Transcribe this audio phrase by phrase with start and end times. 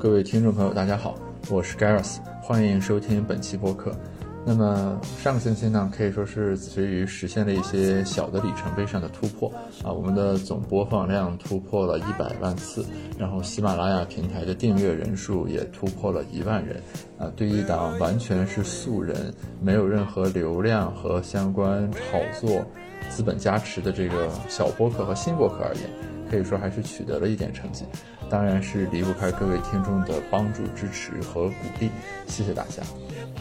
[0.00, 1.14] 各位听众朋友，大家好，
[1.50, 3.94] 我是 Gareth，欢迎收听本期播客。
[4.46, 9.52] 那么上个星期呢，可以说是随于实现了一些小的里程碑上的突破
[9.84, 12.82] 啊，我们的总播放量突破了一百万次，
[13.18, 16.80] 然后喜马拉雅平台的订阅人数也突破了一万人
[17.18, 17.30] 啊。
[17.36, 19.30] 对一档完全是素人，
[19.60, 22.64] 没有任何流量和相关炒作
[23.10, 25.84] 资本加持的这个小播客和新播客而言，
[26.30, 27.84] 可以说还是取得了一点成绩。
[28.30, 31.90] 当然是离不开各位听众的帮助、支持和鼓励，
[32.28, 32.82] 谢谢大家。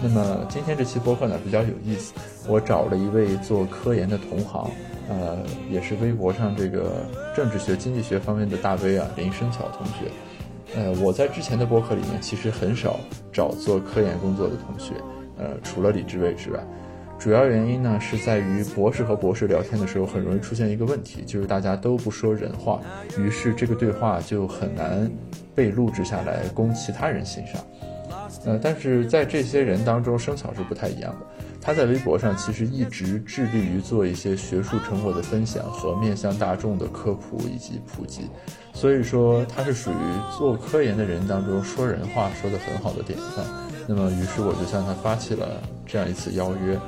[0.02, 2.13] 那么今天这期播客呢比较有意思，
[2.47, 4.71] 我找了一位做科研的同行，
[5.07, 5.38] 呃，
[5.70, 10.11] 也是微博上这个政治学、经济学方面的大 V 啊，林生巧同学。
[10.75, 12.99] 呃，我在之前的播客里面其实很少
[13.31, 14.94] 找做科研工作的同学，
[15.38, 16.59] 呃，除了李志伟之外。
[17.19, 22.80] 主要原因呢，是在于博士和博士聊天的时候，很容易出现一个问题，就是大家都不说人话，
[23.17, 25.11] 于是这个对话就很难
[25.53, 27.61] 被录制下来供其他人欣赏。
[28.45, 31.25] 呃，但是在这些人当中，生巧是不太一样的。
[31.61, 38.29] 他在微博上其实一直致力于做一些学术成果的分享和面向大众的科普以及普及，
[38.72, 43.45] 所以说他是属于做科研的人当中说人话说得很好的典范。
[43.88, 46.79] 那么，于是我就向他发起了这样一次邀约。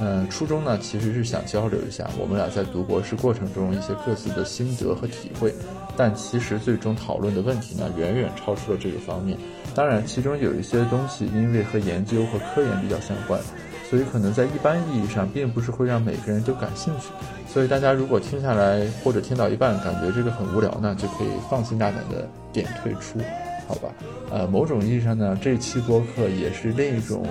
[0.00, 5.54] 嗯，初衷呢其实是想交流一下我们俩在读博士过程中一些各自的心得和体会，
[5.96, 9.38] 但其实最终讨论的问题呢远远超出了这个方面。
[9.74, 13.40] 当然，其中有一些东西因为和研究和科研比较相关，
[13.88, 17.06] 所以可能在一般意义上并不是会让每个人都感兴趣。
[17.48, 23.20] 所以大家如果听下来或者听到一半感觉这个很无聊呢，就可以放心大胆的点退出，
[23.68, 23.88] 好吧？
[24.30, 27.24] 呃，某种意义上呢，这期播客也是另一种。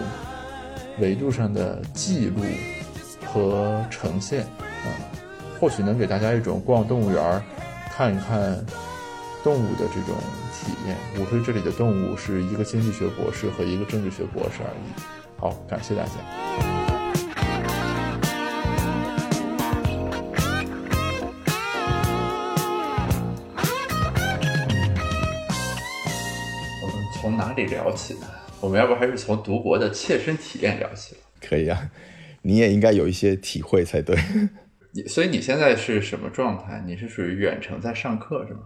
[0.99, 2.43] 维度上的记录
[3.25, 4.87] 和呈现，啊，
[5.59, 7.43] 或许能给大家一种逛动物园儿
[7.91, 8.63] 看一看
[9.43, 10.15] 动物的这种
[10.53, 10.95] 体验。
[11.19, 15.01] 无非这里的动物是一个经济学博士和一个政治学博士而已。
[15.39, 16.11] 好，感谢大家。
[26.81, 28.27] 我们从哪里聊起呢？
[28.63, 31.17] 我们要不还是从读博的切身体验聊起？
[31.45, 31.91] 可以啊，
[32.43, 34.17] 你也应该有一些体会才对。
[34.93, 36.81] 你所以你现在是什么状态？
[36.87, 38.61] 你是属于远程在上课是吗？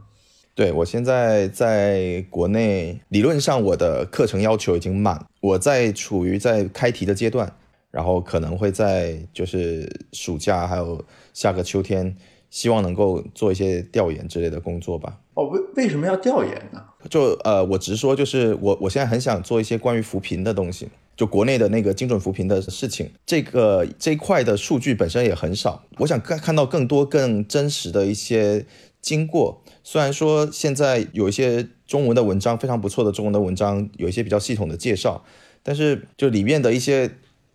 [0.53, 7.51] 对，我现在在国内，理论上我的课程要求已经满，我在处于在开题的阶段，
[7.89, 11.03] 然后可能会在就是暑假还有
[11.33, 12.15] 下个秋天。
[12.49, 15.19] 希望能够做一些调研之类的工作吧。
[15.37, 16.83] 哦，为为什么要调研呢？
[17.11, 23.11] 就呃，我直说，就是我我现在很想做一些关于扶贫的东西，就国内的那个精准扶贫的事情。
[23.23, 28.65] 这个这一块的数据本身也很少，我想看看到更多更真实的一些
[28.99, 29.61] 经过。
[29.83, 35.23] 虽然说现在有一些中文的文章非常不错的中文的文章，有一些比较系统的介绍，
[35.61, 37.11] 但是就里面的一些。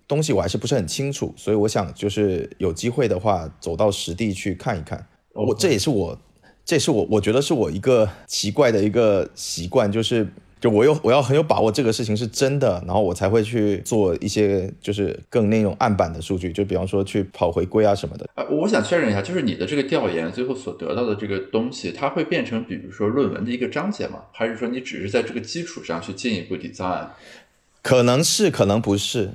[0.08, 5.06] 东西我还是不是很清楚，所以我想就是有机会的话走到实地去看一看。
[5.32, 6.18] 我这也是我，
[6.64, 10.26] 这是我我觉得是我一个奇怪的一个习惯，就是
[10.60, 18.30] 就我有我要很有把握这个事情是真的，然后我才会去做一些就是更那种案板的数据，就比方说去跑回归啊什么的。
[18.36, 24.20] 呃，我想确认一下，就是你的这个调研最后所得到的这个东西，它会变成比如说论文的一个章节吗？
[24.30, 27.06] 还是说你只是在这个基础上去进一步 design？
[27.82, 29.30] 可能是，可能不是。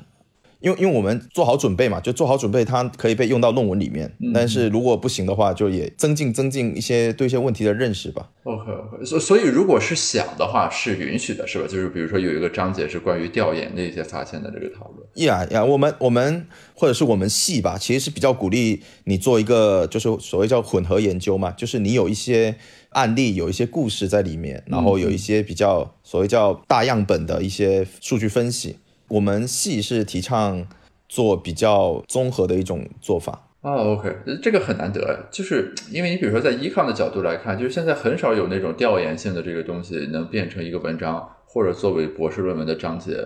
[0.59, 4.11] 因为因为我们做好准备嘛，就做好准备，它可以被用到论文里面。
[4.33, 8.29] 但是如果不行的话，就也增进增进一些对一些问题的认识吧。
[8.43, 11.67] OK OK，所所以如果是想的话，是允许的，是吧？
[11.67, 15.07] 就是比如说有一个章节是关于调研的一些发现的这个讨论。
[15.15, 22.55] 呀呀，我们我们或者是我们系吧，其实是比较鼓励你做一个，就是所谓叫混合研究嘛，就是你有一些
[22.89, 28.77] 案例，有一些故事在里面，然后有一些比较所谓叫大样本的一些数据分析。
[29.09, 30.67] 我们系是提倡
[31.07, 43.17] 做比较综合的一种做法啊，OK，这个很难得，就是 因为你比如说在 Econ 的角度来看，就是现在很少有那种调研性的这个东西能变成一个文章或者作为博士论文的章节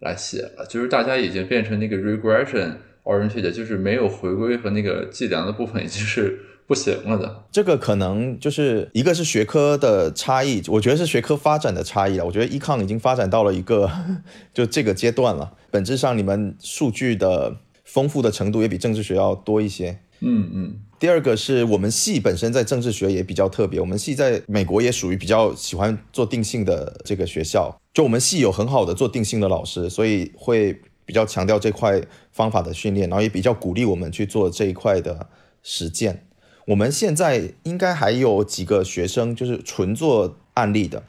[0.00, 2.72] 来写了，就是大家已经变成那个 regression
[3.04, 6.40] oriented，就是没有回归和那个计量的部分已经是。
[6.66, 12.24] 不行了的，这个可能就是一个是学科的差异，我觉得是学科发展的差异了。
[12.24, 13.88] 我觉得 econ 已经发展到了一个
[14.52, 20.00] 就这个阶段了，本质上你们数据的丰富的程度也比政治学要多一些。
[20.20, 20.76] 嗯嗯。
[20.98, 32.02] 第二个是我们系本身在政治学也比较特别，我们系在美国也属于比较喜欢做定性的这个学校，就我们系有很好的做定性的老师，所以会比较强调这块
[32.32, 35.28] 方法的训练，然后也比较鼓励我们去做这一块的
[35.62, 36.24] 实践。
[36.66, 41.02] 我们现在应该还有几个学生，就是纯做案例的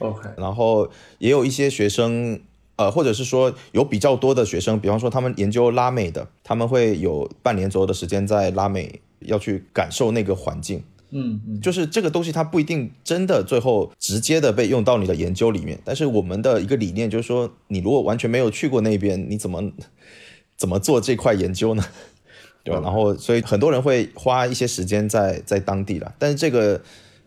[0.00, 2.40] ，OK，然后也有一些学生，
[2.76, 10.82] 呃，或者是说有比较多的学生，比方说他们研究拉美的，他们会有半年左右的时间在拉美要去感受那个环境。
[11.16, 15.78] 嗯嗯，就是这个东西，它不一定真的最后直接的被用到你的研究里面。
[15.84, 19.70] 但是我们的一个理念就是说，你如果完全没有去过那边，你怎么
[20.56, 21.84] 怎么做这块研究呢？
[22.64, 22.80] 对吧？
[22.82, 26.12] 然后，所以很多人会花一些时间在在当地了。
[26.18, 26.80] 但是这个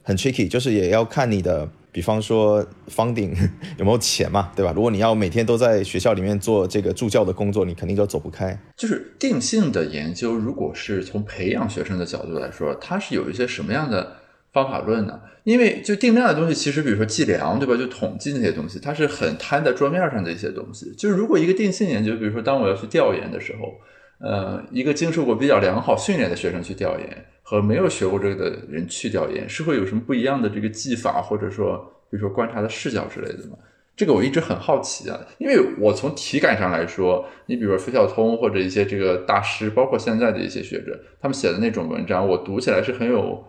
[0.03, 1.69] 很 tricky，就是也要看你的。
[1.89, 2.63] 比方说
[2.93, 3.33] ，funding
[3.79, 4.71] 有没有钱嘛，对吧？
[4.75, 8.55] 如果你要每天都在学校里面做这个助教的工作，你肯定就走不开。
[8.75, 14.17] 就是定性的研究，如果是从培养学生的角度来说，它是有一些什么样的
[14.53, 15.19] 方法论呢？
[15.43, 17.75] 因为就定量的东西，其实比如说计量，对吧？
[17.75, 20.93] 就统计那些东西，它是很摊在桌面上的一些东西。
[20.95, 23.73] 就是如果一个定性研究，比如说当我要去调研的时候，
[24.19, 27.25] 呃，一个经受过比较良好训练的学生去调研。
[27.49, 31.77] 和没有学过这个的人去调研，是会有什么不一样的这个技法，或者说，
[32.11, 33.57] 比如说观察的视角之类的吗？
[33.95, 43.41] 这个我一直很好奇啊，因为我从体感上来说，你比如说费孝通或者一些这个大师，包括现在的一些学者，他们写的那种文章，我读起来是很有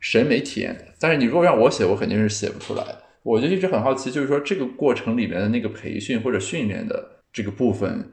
[0.00, 0.86] 审美体验的。
[0.98, 2.82] 但是你如果让我写，我肯定是写不出来。
[3.22, 8.12] 我就一直很好奇，就是说这个过程里面的那个培训或者训练的这个部分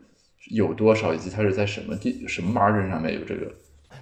[0.52, 3.52] 有多少，以及它是在什么地什么 margin 上面有这个。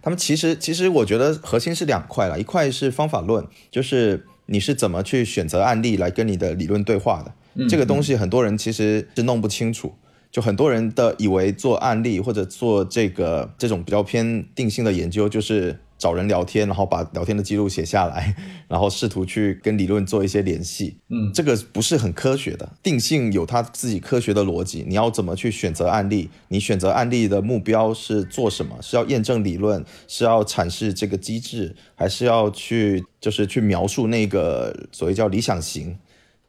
[0.02, 9.94] 他们其实，其实我觉得核心是两块了，一块是方法论，就是你是怎么去选择案例来跟你的理论对话的，这个东西很多人其实是弄不清楚。
[10.32, 18.36] 就很多人的以为做案例或者做这个这种比较偏定性的研究，就是找人聊天，然后把聊天的记录写下来，
[18.68, 20.98] 然后试图去跟理论做一些联系。
[21.10, 22.68] 嗯，这个不是很科学的。
[22.82, 26.28] 定性有它自己科学的逻辑，你要怎么去选择案例？
[26.48, 28.76] 你选择案例的目标是做什么？
[28.82, 29.86] 是要验证理论？
[30.08, 31.76] 是要阐释这个机制？
[31.94, 35.96] 还是要去就是去描述那个所谓叫理想型？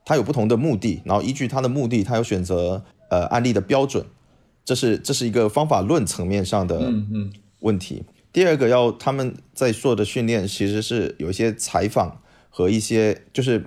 [0.06, 2.82] 它有不同的目的，然后依据它的目的，它有选择。
[3.12, 4.02] 呃，案例的标准，
[4.64, 6.90] 这是这是一个方法论层面上的
[7.60, 8.02] 问题。
[8.32, 13.64] 第二个要他们在做的训练，其实是有一些采访和一些就是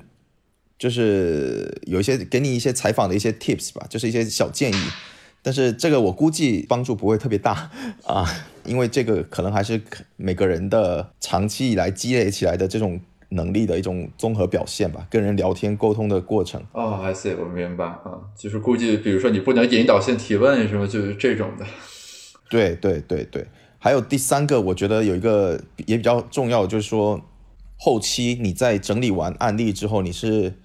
[0.78, 4.78] 就是有一些给你一些采访的一些 tips 吧，就是一些小建议。
[5.42, 7.70] 但是这个我估计帮助不会特别大
[8.06, 8.26] 啊，
[8.64, 9.80] 因为这个可能还是
[10.16, 13.00] 每个人的长期以来积累起来的这种。
[13.30, 16.62] 能力的一种综合表现吧，跟人聊天沟通的过程。
[16.72, 21.66] 哦，I see，我明白啊，就是估计，比如说你不能引导性提问什么，就是这种的。
[22.50, 23.46] 对对对对，
[23.86, 27.22] 还有第三个，我觉得有一个也比较重要，就是说
[27.78, 30.56] 后期你在整理完案例之后，你是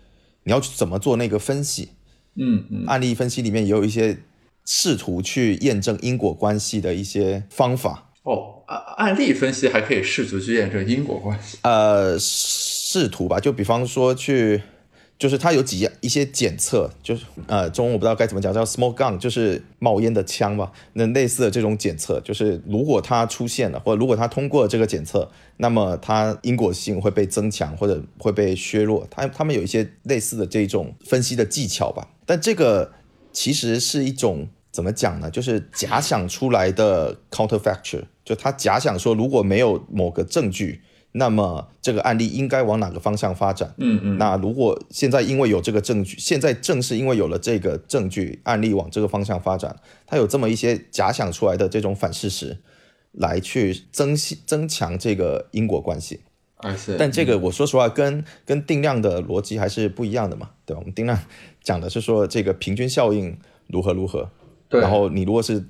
[0.44, 1.90] 你要去怎么做那个分析？
[2.36, 4.16] 嗯嗯，案例分析里面也有一些
[4.64, 8.10] 试图去验证因果关系的一些方法。
[8.22, 11.58] 哦，案案例分析还可以试图去验证因果关系。
[11.60, 14.62] 呃，试图吧，就比方说去，
[15.20, 20.72] 就是它有几样一些检测，就是呃，中文我不知道该怎么讲，叫 smoke gun，就是冒烟的枪吧。
[20.94, 29.06] 那类似的这种检测，就是如果它出现了，或者如果它通过了这个检测，那么它因果性会被增强或者会被削弱。
[29.10, 32.08] 它他们有一些类似的这种分析的技巧吧。
[32.24, 32.90] 但这个
[33.30, 34.48] 其实是一种。
[34.72, 35.28] 怎么讲呢？
[35.28, 40.80] 就是假想出来的 counterfactual，就他假想说，如果没有某个证据，
[41.12, 43.74] 那么这个案例应该往哪个方向发展？
[43.78, 44.18] 嗯嗯。
[44.18, 49.76] 那如果现在因为有这个证据，现在正是因为有了这个证据，案例往这个方向发展，
[50.06, 52.58] 它有这么一些假想出来的这种反事实，
[53.12, 54.14] 来去增
[54.46, 56.20] 增强这个因果关系。
[56.98, 60.80] 但这个我说实话，跟跟定量的逻辑还是不一样的嘛，对吧？
[60.80, 61.18] 我们定量
[61.62, 64.30] 讲的是说这个平均效应如何如何。
[64.68, 65.64] 然后你如果是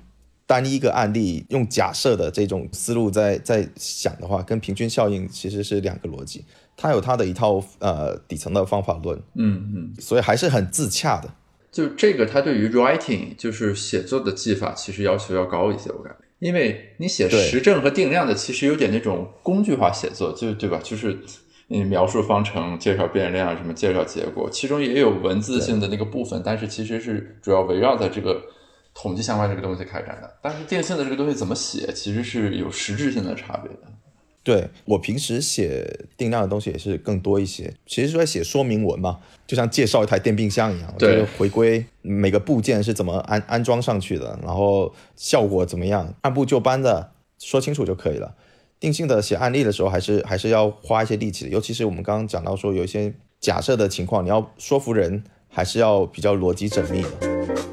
[0.51, 6.43] 单一个案例用假设的这种思路在在想的话，跟平均效应其实是两个逻辑，
[6.75, 11.33] 它有它的一套呃底层的方法论，嗯嗯，所以还是很自洽的。
[11.71, 20.81] 就这个，它对于 writing 就是写作的技法，其实要求要高一些，我感觉，因为你写实证和定量的，其实有点那种工具化写作，就对吧？
[20.83, 21.17] 就是
[21.69, 28.41] 你描述方程、介绍变量什么、介绍结果，其中也有文字性的那个部分，但是其实是主要围绕在这个。
[28.93, 33.79] 统计相关这个东西开展的，但是定性的这个东西怎么写，其实是有实质性的差别的。
[34.43, 48.35] 对我平时写定量的东西也是更多一些，其实是在写说明文嘛，就像介绍一台电冰箱一样，对，回归每个部件是怎么安安装上去的，然后效果怎么样，按部就班的说清楚就可以了。
[48.79, 57.70] 定性的写案例的时候，还是还是要花一些力气的，尤其是我们刚刚讲到说有一些假设的情况，你要说服人，还是要比较逻辑缜密的。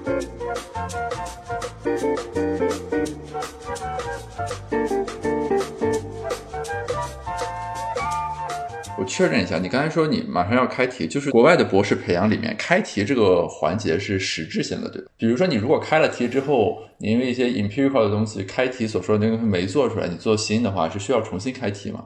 [9.18, 15.08] 确认一下，你刚才说你马上要开题，就是国外的博士培养里面开题这个环节是实质性的，对吧？
[15.18, 22.04] 比如说你如果开了题之后，你因为一些 empirical 的东西开题所说的那个没做出来，你做新的话是需要重新开题吗？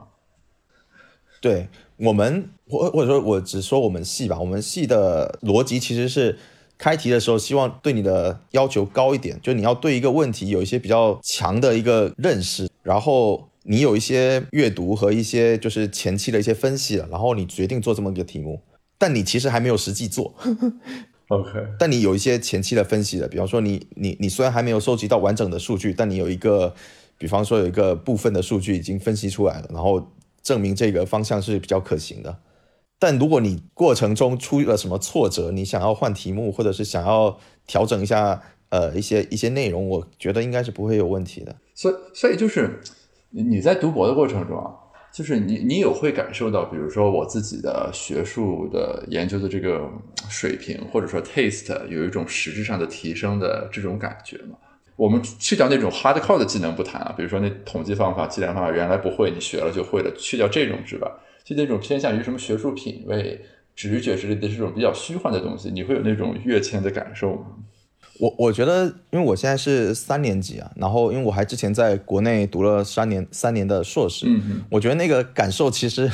[1.39, 1.67] 对
[1.97, 6.35] 我们，或或者说我只说我们系吧，我们系的逻辑其实是
[6.79, 13.49] 开题的时候希望对你的要求高一点，就你要对一个问题有一些比较强的一个认识，然后。
[13.65, 18.61] 你有一些阅读和一些就是前期的一些分析了，然后你决定做这么一个题目，
[18.97, 20.35] 但你其实还没有实际做。
[21.29, 26.75] OK， 但你有一些前期的分析了，比方说你你你虽然还没有收集到完整的数据，但你有一个，
[27.17, 32.37] 比方说有一个部分的数据已经分析出来了，然后证明这个方向是比较可行的。
[32.99, 41.55] 但如果你过程中出了什么挫折，你想要换题目，或者是想要调整一下呃一些一些内容，我觉得应该是不会有问题的。
[41.73, 42.81] 所以所以就是。
[43.35, 44.69] 你在读博的过程中啊，
[45.11, 49.89] 就是你你有会感受到，比如说我自己的学术的研究的这个
[50.29, 54.55] 水平，或者说 taste 有一种实质上的提升的这种感觉吗？
[54.95, 61.11] 我们去掉那种 hardcore 的技能不谈啊，比如说那统计方法、计量方法原来不会，你学了就会了，去掉这种之外，
[61.43, 63.41] 就那种偏向于什么学术品味、
[63.75, 67.45] 直觉之类的这种比较虚幻的东西，你会有那种跃迁的感受吗？
[68.19, 76.11] 我我觉得，因为我现在是三年级啊，然后因为我还之前在国内读了三年三年的硕士，嗯我觉得那个感受其实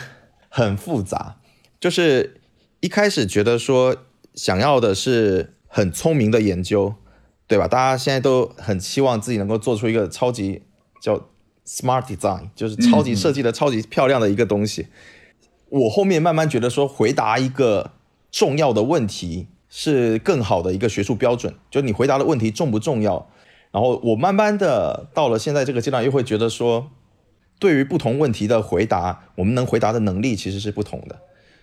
[0.48, 1.38] 很复杂，
[1.79, 2.41] 就是
[2.79, 3.96] 一开始觉得说
[4.34, 6.96] 想要的是很聪明的研究，
[7.48, 7.68] 对吧？
[7.68, 10.63] 大家现在都很期望自己能够做出一个超级
[11.01, 11.27] 叫
[11.68, 14.88] smart design，就是超级设计的超级漂亮的一个东西。
[15.70, 17.91] 我后面慢慢觉得说，回答一个
[18.32, 19.48] 重要的问题。
[19.69, 23.29] 是更好的一个学术标准，就你回答的问题重不重要？
[23.71, 26.89] 然后我慢慢的到了现在这个阶段，又会觉得说，
[27.59, 31.19] 对于不同问题的回答，我们能回答的能力其实是不同的。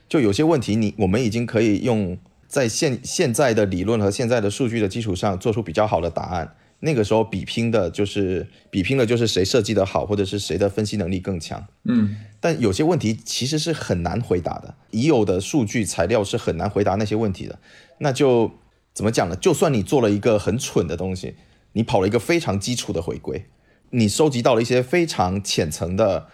[0.09, 6.55] 就有些问题，你我们已经可以用在现现在的理论和现在的数据的基础上做出比较好的答案。
[6.81, 11.67] 那个时候比拼的就是比拼的就是谁设计的好，或者是谁的分析能力更强。
[11.85, 17.59] 嗯，但有些问题其实是很难回答的，已有的数据材料是很难回答那些问题的。
[17.99, 18.51] 那就
[18.93, 19.37] 怎么讲呢？
[19.37, 21.35] 就算你做了一个很蠢的东西，
[21.73, 23.47] 你跑了一个非常基础的回归，
[23.91, 26.29] 你收集到了一些非常浅层的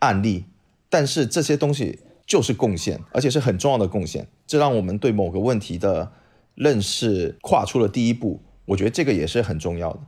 [0.00, 0.44] 案例，
[0.88, 4.28] 但是这些东西就是贡献，而且是很重要的贡献。
[4.46, 6.12] 这让我们对某个问题的
[6.54, 8.40] 认识跨出了第一步。
[8.66, 10.00] 我觉得这个也是很重要的。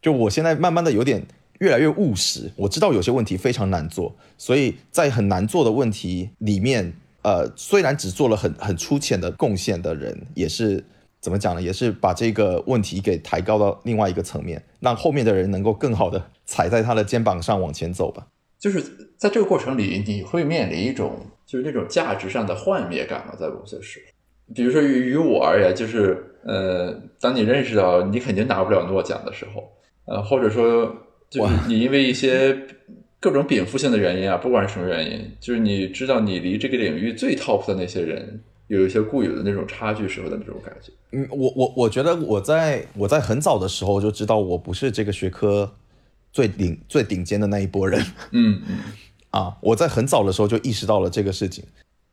[0.00, 1.24] 就我现在慢慢的有点
[1.60, 10.84] 越来越务实，我知道有些问题非常难做，所以在很难做的问题里面，呃，虽然只做了很很粗浅的贡献的人，也是
[11.20, 11.62] 怎么讲呢？
[11.62, 18.26] 也是把这个问题给抬高到另外一个层面，让后面的人能够更好的 踩在他的肩膀上往前走吧。
[18.58, 18.82] 就是
[19.16, 23.34] 在这个过程里，你会面临一种就是那种价值上的幻灭感吗？
[23.38, 26.28] 在某些时候，比如说于于我而言，就是。
[26.44, 29.62] 呃，当你认识到你肯定拿不了诺奖的时候，
[30.06, 30.92] 呃，或者说
[31.30, 32.66] 就是你因为一些
[33.22, 40.90] 各种禀赋性的原因啊，不管是什么原因，就是你知道你离这个领域最 top 的那些人有一些固有的那种差距时候的那种感觉。
[41.12, 45.72] 嗯，我我我觉得我在我在很早的时候就知道我不是这个学科
[46.32, 48.04] 最顶最顶尖的那一波人。
[48.32, 48.78] 嗯嗯，
[49.30, 51.64] 啊，我在很早的时候就意识到了这个事情，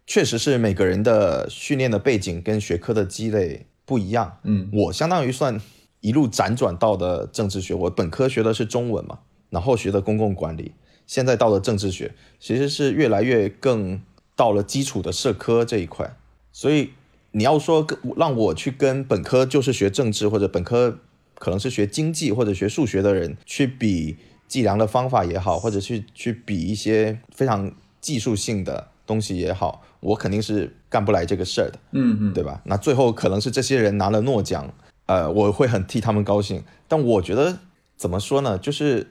[0.06, 3.66] 确实是每个人的训练的背景跟学科的积累。
[3.84, 5.60] 不一样，嗯，我相当于算
[6.02, 7.74] 一路辗转到的政治学。
[7.74, 9.18] 我本科学的是中文嘛，
[9.50, 10.74] 然后学的公共管理，
[11.10, 14.00] 现在到了政治学，其实是越来越更
[14.36, 16.16] 到了基础的社科这一块。
[16.52, 16.92] 所以
[17.32, 21.00] 你要说让我去跟本科就是学政治或者本科
[21.40, 29.84] 可能是学经济或者学数学的人去比计量的方法也好，或者去去比一些非常技术性的东西也好。
[30.02, 32.62] 我肯定是干不来这个事儿的，嗯嗯，对吧？
[32.66, 34.72] 那最后可能是这些人拿了诺奖，
[35.08, 36.64] 呃，我会很替他们高兴。
[36.88, 37.58] 但我觉得
[37.98, 38.60] 怎么说呢？
[38.60, 39.08] 就是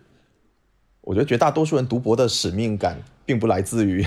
[1.08, 4.06] 我觉得绝大多数人读博的使命感，并不来自于，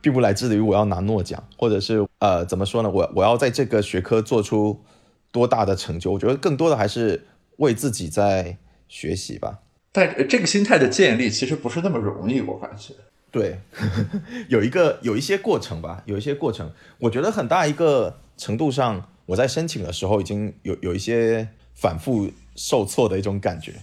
[0.00, 2.90] 并不来自于我要拿诺奖，或者是呃，怎么说呢？
[2.90, 4.76] 我我要在这个学科做出
[5.30, 6.10] 多大的成就？
[6.10, 7.24] 我觉得更多的还是
[7.58, 8.56] 为自己在
[8.88, 9.60] 学习吧。
[9.92, 12.92] 但这个心态的建立其实不是那么容易，我感觉。
[13.30, 13.60] 对，
[14.50, 16.72] 有一个有一些过程吧，有一些过程。
[16.98, 23.74] 我觉得很大一个程度上，我在申请的时候已经有有一些反复受挫的一种感觉。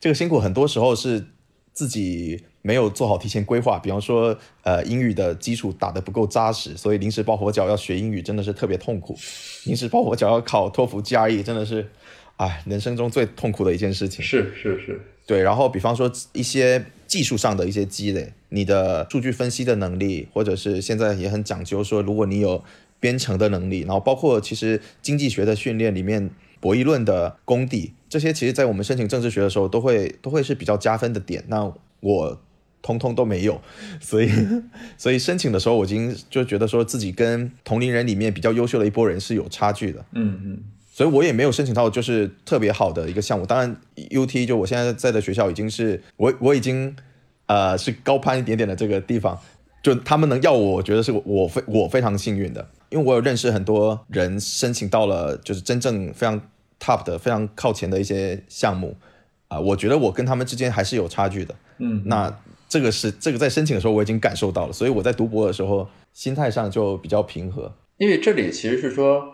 [0.00, 1.26] 这个辛苦很多时候是
[1.72, 9.16] 自己没有做好提前规划，比方说，呃，英语的基础打得不够扎实，所以临时抱佛脚要学英语真的是特别痛苦。
[9.64, 11.88] 临时抱佛脚要考托福 GRE 真的是
[12.36, 14.24] 哎，人生中最痛苦的一件事情。
[14.24, 15.42] 是是是，对。
[15.42, 22.62] 然后比方说一些技术上的一些积累，你的数据分析的能力，或者是现在也很讲究说，如果你有
[22.98, 31.44] 编程的能力，然后包括其实经济学的训练里面博弈论的功底，这些其实在我们申请政治学的时候都会都会是比较加分的点。
[31.48, 32.40] 那我。
[32.82, 33.60] 通通都没有，
[34.00, 34.30] 所以
[34.96, 40.02] 所以申请的时候，我已经就觉得说自己跟同龄人里面比较优秀的一波人是有差距的。
[40.12, 40.58] 嗯嗯，
[40.90, 43.44] 所以我也没有申请到就是特别好的一个项目。
[43.44, 46.96] 当然，UT 就我现在在的学校已经是我我已经
[47.48, 49.38] 呃是高攀一点点的这个地方，
[49.82, 56.40] 就他们能要我，我觉得是我非我非常幸运的，因为我有认识很多人申请到了就是真正非常
[56.78, 58.96] top 的非常靠前的一些项目
[59.48, 61.54] 啊，我觉得我跟他们之间还是有差距的。
[61.78, 62.32] 嗯，那。
[62.72, 67.68] 这个是这个在申请的时候我已经感受到了，所以我在读博的时候心态上就比较平和。
[67.96, 69.24] 因为这里其实是说，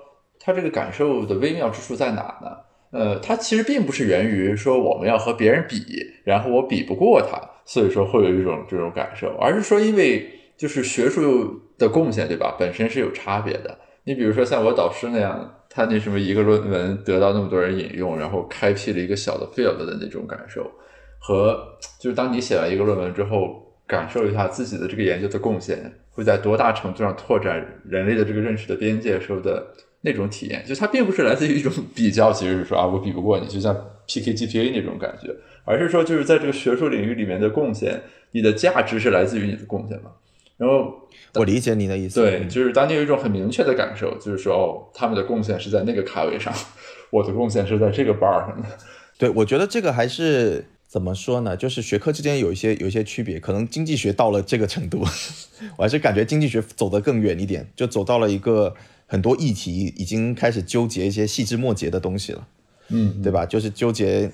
[0.40, 2.56] 他这个感受的微妙之处在哪呢？
[2.92, 5.84] 呃，它其实并不是源于说我们要和别人比，
[6.25, 12.56] 然后我比不过他，所以说会有一种这种感受，而是说因为就是学术的贡献，对吧？
[12.58, 13.78] 本身是有差别的。
[14.04, 20.70] 你比如说像我导师那样，他那什么一个论文得到那么多人引用，然后开辟了一个小的 field 的那种感受。
[21.18, 21.58] 和
[21.98, 29.66] 就是当你写完一个论文之后，感受一下自己的这个研究的贡献会在多大程度上拓展人类的这个认识的边界时候的
[30.00, 33.75] 那种体验，就它并不是来自于一种 比较，其实是说啊我比不过你，就像
[34.06, 35.34] PK GPA 那种感觉，
[35.64, 40.12] 而是说就是在这个学术领域里面的贡献，你的价值是来自于你的贡献嘛。
[40.56, 40.92] 然后
[41.34, 46.52] 我理解你的意思，对，就是当你有一种很明确的感受，就是说哦他们的贡献是在那个卡位上，
[47.10, 48.68] 我的贡献是在这个 bar 上的。
[49.18, 50.66] 对，我觉得这个还是。
[50.88, 51.56] 怎么说呢？
[51.56, 55.04] 就是学科之间有一些有一些区别，可能经济学到了这个程度，
[55.76, 58.72] 我还是感觉经济学走得更远一点，就走到了一个
[59.06, 62.46] 很多议题已经开始纠结一些细枝末节的东西了，
[62.90, 63.44] 嗯，对吧？
[63.44, 64.30] 就是纠结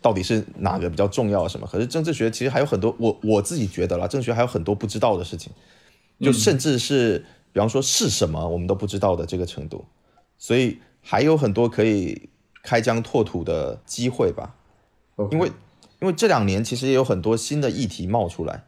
[0.00, 1.66] 到底是哪个比较重要什么。
[1.66, 5.52] 可是政治学其实还有很多，我我自己觉得啦，政治学还有很多不知道的事情，
[6.20, 9.84] 就甚至是比方说是什么我们都不知道的这个程度，
[10.38, 12.28] 所以还有很多可以
[12.62, 14.54] 开疆拓土的机会吧，
[15.30, 15.50] 因为。
[16.02, 18.64] 因为这两年其实也有很多新的议题冒出来，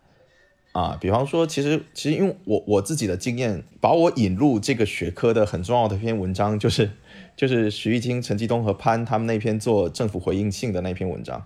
[0.73, 6.91] 啊，比方说，其实其实因为我我自己的经验，把我引入这个学科的很重要的一篇文章，就是
[7.37, 11.39] 就是徐玉清、陈继东和潘他们那篇做政府回应信的那篇文章，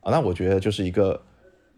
[0.00, 1.22] 啊，那我觉得就是一个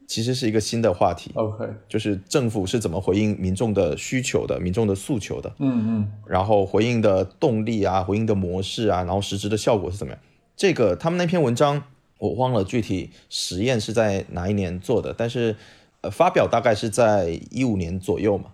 [0.07, 10.21] 其实是一个新的话题，OK，就是政府是怎么回应民众的需求的、民众的诉求的，嗯嗯，然后回应的动力啊、回应的模式啊，然后实质的效果是怎么样？
[10.57, 11.83] 这个他们那篇文章。
[12.21, 15.57] 我忘了具体实验是在哪一年做的，但是，
[16.03, 18.51] 呃，发表大概是在一五年左右嘛。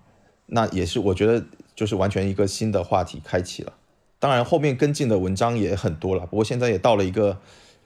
[0.46, 3.72] 那也是我觉得就是完全一个新的话题开启了。
[4.18, 7.38] 当然后面跟进的文章也很多了，不过现在也到了一个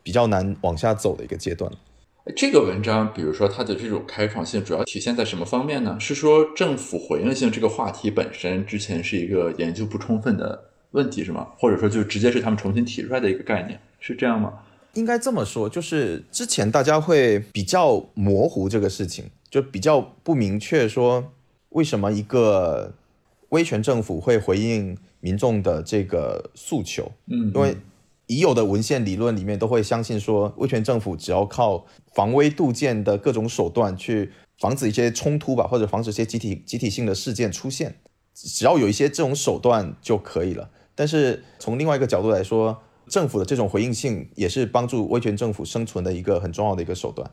[0.02, 1.70] 比较难往下走的一个阶段。
[2.36, 5.96] 这个文章，比如说它的这种开创性，主要体现在什么方面呢？
[5.98, 11.48] 是说政府回应性这个话题本身之前是一个研究不充分的问题，是吗？
[11.58, 14.52] 或者说就直接是他们重新提出来的一个概念，是这样吗？
[14.94, 21.32] 应该这么说，就是之前大家会比较模糊这个事情，就比较不明确说
[21.70, 22.92] 为什么一个
[23.48, 27.10] 威权政府会回应民众的这个诉求。
[27.26, 27.76] 嗯，因为
[28.26, 37.96] 已有的文献理论里面都会相信说，威权政府只要靠防微杜渐的各种手段去防止一些冲突吧，或者防止一些集体集体性的事件出现，
[38.34, 40.70] 只要有一些这种手段就可以了。
[40.94, 42.78] 但是从另外一个角度来说，
[43.08, 47.28] 政府的这种回应性也是帮助威权政府生存的一个很重要的一个手段，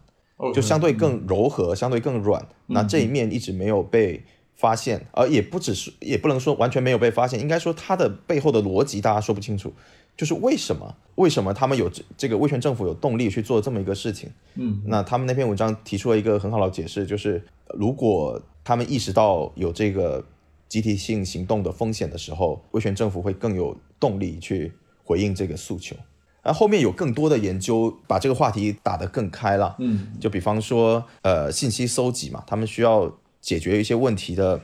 [0.54, 2.48] 就相对更柔和，相对更软。
[2.66, 4.24] 那这一面一直没有被
[4.58, 9.72] 发现，而也不只是，也不能说完全没有被发现，应该说它的背后的逻辑大家说不清楚，
[10.18, 10.96] 就是为什么？
[11.16, 14.30] 为什么他们有这这个威权政府有动力去做这么一个事情？
[14.56, 17.42] 嗯，那他们那篇文章提出了一个很好的解释，就是
[17.76, 20.26] 如果他们意识到有这个
[20.68, 24.74] 集体性行动的风险的时候，威权政府会更有动力去。
[25.08, 25.96] 回应这个诉求，
[26.42, 29.74] 而后面有更多的研究把这个话题打得更开了。
[29.80, 33.10] 嗯，就比方说，呃，信息搜集嘛，他们需要
[33.48, 34.60] 解决一些问题的，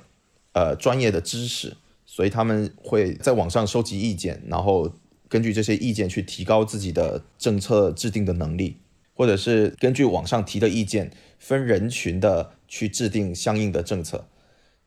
[0.52, 4.92] 呃，专业的知识，所以他们会在网上收集意见，然后
[5.30, 8.76] 根据这些意见去提高自己的政策制定的能力，
[9.14, 14.26] 或者是根据网上提的意见，分人群的去制定相应的政策。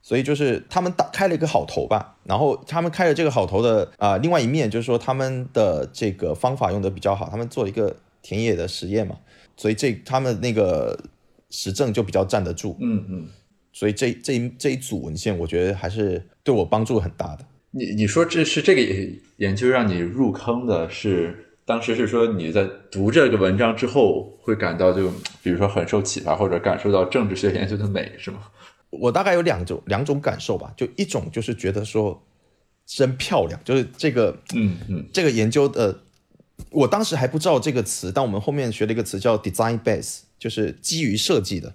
[0.03, 9.17] 所以就是他们打开了一个好头吧，然后他们开了这个好头的啊，另外一面就是说他们的这个方法用的比较好，他们做一个田野的实验嘛，
[9.57, 11.03] 所以这他们那个
[11.49, 12.77] 实证就比较站得住。
[12.79, 13.29] 嗯嗯，
[13.77, 17.45] 所以这这一这一组文献，我觉得还是对我帮助很大的。
[17.73, 25.13] 你你说这是这个研究让你入坑的是当时是说你在读这个文章之后会感到就
[25.43, 28.39] 比如说很受启发，或者感受到政治学研究的美，是吗？
[28.89, 32.27] 我大概有两种两种感受吧，就一种就是觉得说
[32.87, 36.01] 真漂亮，就是这个嗯嗯这个研究的，
[36.71, 41.75] 我当时还不知道这个词，但我们后面学了一个词叫 design base，就是基于设计的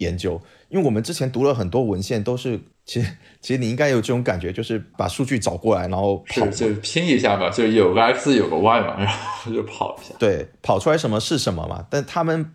[0.00, 0.38] 研究。
[0.68, 3.08] 因为我们之前读了很多文献，都是 其实
[3.40, 10.14] 其实你应该有这种感觉，就是把数据找过来，然后跑是就拼一下嘛，就有个 x 有个 y 嘛， 然后就跑一下。
[10.18, 11.86] 对跑出来什么是什么嘛。
[11.90, 12.52] 但他们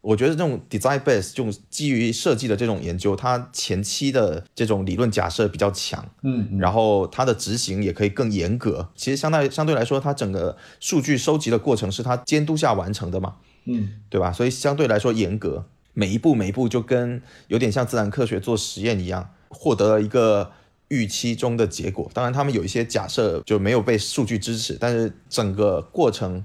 [0.00, 8.88] 我觉得这种 design base 这种基于设计的这种研究，它前期的这种理论假设比较强，嗯然后它的执行也可以更严格。
[8.96, 14.32] 其实相对相对来说，它整个数据收集的过程是它监督下完成的嘛，嗯对吧？
[14.32, 20.52] 所以相对来说严格，每一步每一步就跟有点像自然科学做实验一样，获得了一个
[20.88, 22.10] 预期中的结果。
[22.14, 26.44] 当然，他们有一些假设就没有被数据支持，但是整个过程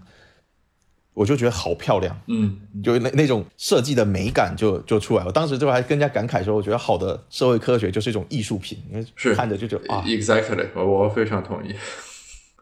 [1.13, 2.19] 我就觉得好漂亮。
[2.27, 5.27] 嗯就那那种设计的美感就就出来了。
[5.27, 11.73] 我当时就还更加感慨说，我觉得好的社会科学就是一种艺术品，因为看着就觉得啊，，exactly，我我非常同意。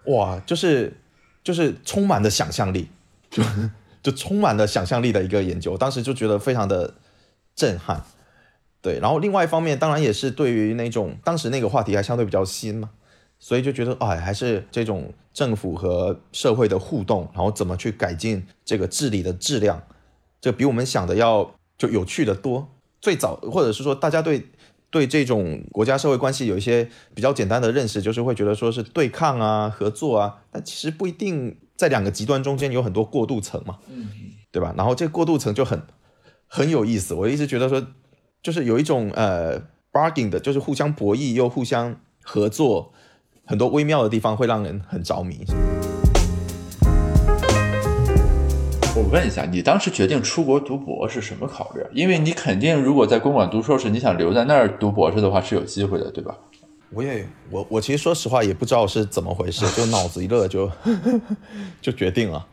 [0.06, 0.94] 哇，就是
[1.44, 2.88] 就是充满了想象力，
[3.30, 3.44] 就
[4.06, 5.76] 就充满了想象力的一个研究。
[5.76, 6.94] 当时就觉得非常的
[7.56, 8.04] 震撼。
[8.80, 12.92] 对，然后另外一方面，当然也是对于那种当时那个话题还相对比较新嘛，
[13.40, 19.82] 所以就觉得哎，还是这种政府和社会的互动，然后怎么去改进这个治理的质量，
[20.40, 22.70] 这比我们想的要就有趣的多。
[23.02, 24.46] 最早或者是说大家对
[24.92, 34.08] 对这种国家社会关系有一些比较简单的认识，就是会觉得说是对抗啊、合作啊，但其实不一定在两个极端中间有很多过渡层嘛，嗯
[34.52, 34.74] 对吧？
[34.78, 35.82] 然后这过渡层就很
[36.48, 37.14] 很有意思。
[37.14, 37.86] 我一直觉得说，
[38.42, 39.60] 就是有一种呃
[39.92, 42.94] bargain 的，就是互相博弈又互相合作，
[43.46, 45.46] 很多微妙的地方会让人很着迷。
[48.98, 51.82] 我问一下，你当时决定出国读博是什么考虑？
[51.92, 56.34] 因为你肯定如果在公馆读硕士，你想留在那儿读博士的话是有机会的，对吧？
[56.92, 60.72] 我也我我其实说实话也不知道是怎么回事， 就脑子一热就
[61.82, 62.48] 就决定了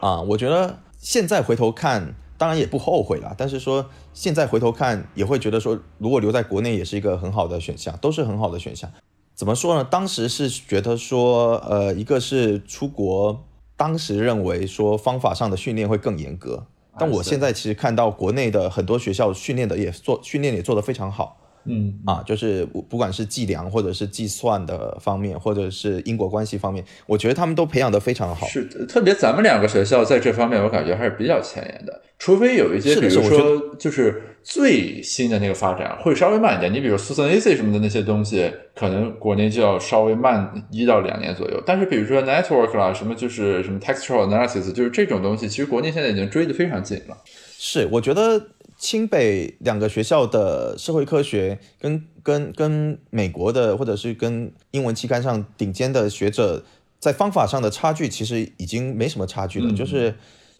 [0.00, 0.20] 啊。
[0.20, 8.90] 我觉得现在回头看，当然也不后悔啦，但是说现在回头看也会觉得说，如果留在国内也是一个很好的选项，都是很好的选项。
[9.34, 9.84] 怎么说呢？
[9.84, 13.44] 当时是觉得说，呃，一个是出国，
[13.76, 16.66] 当时认为说方法上的训练会更严格，
[16.98, 21.38] 但我现在其实看到国内的很多学校训练的也做训练也做得非常好。
[21.66, 28.46] 嗯啊，就是不不管是计量或者是计算的方面，或者是因果关系方面，我觉得他们都培养的非常好。
[28.46, 32.02] 是的，特别咱们两个学校在这方面，我感觉还是比较前沿的。
[32.18, 36.72] 除非有一些，比如说就是最新的那个发展会稍微慢一点。
[36.72, 41.62] 你比如 Susan AC 什么的那些东西，可能国内就要稍微慢一到两年左右。
[41.66, 47.16] 但是比如说 network 啦，什么就是什么 textual analysis，就是这种东西，其实国内现在已经追得非常紧了。
[47.58, 48.42] 是，我觉得
[48.78, 56.64] 清北两个学校的社会科学跟跟跟美国的或者是跟英文期刊上顶尖的学者
[56.98, 59.70] 在方法上的差距，其实已经没什么差距了。
[59.70, 60.14] 嗯就是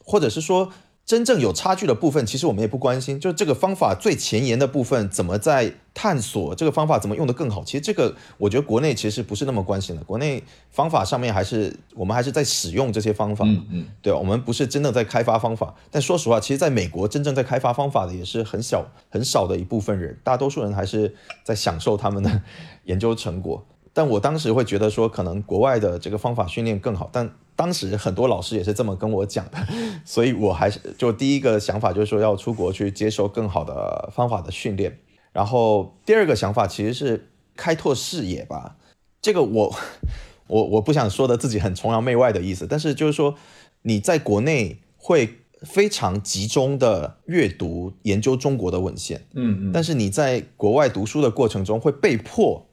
[0.04, 0.72] 或者是说。
[1.06, 3.20] 真正有差距的部分，其实我们也不关心。
[3.20, 7.62] 就是这个方法最前沿的部分，怎么在探索这个方法怎么用得更好？
[7.62, 10.02] 其实这个，我觉得国内其实不是那么关心的。
[10.02, 10.42] 国内
[10.72, 13.44] 方法上面还是我们还是在使用这些方法。
[13.46, 14.18] 嗯嗯，对吧？
[14.18, 21.14] 我们不是真的在开发方法，但说实话，其实在美国真正在开发方法的也是很小很少的一部分人，大多数人还是
[21.44, 22.42] 在享受他们的
[22.86, 23.64] 研究成果。
[23.92, 29.58] 但我当时会觉得说，可能国外的这个方法训练更好，但当时很多老师也是这么跟我讲的，
[30.04, 34.98] 所以我还是就第一个想法就是说要出国去接受更好的方法的训练，
[35.32, 38.76] 然后第二个想法其实是开拓视野吧。
[39.22, 39.74] 这个我
[40.46, 43.34] 我我不想说的自己很崇洋媚外的意思，但是就是说
[43.82, 52.66] 你在国内会非常集中的阅读研究中国的文献，嗯嗯，但是你在国外读书的过程中会被迫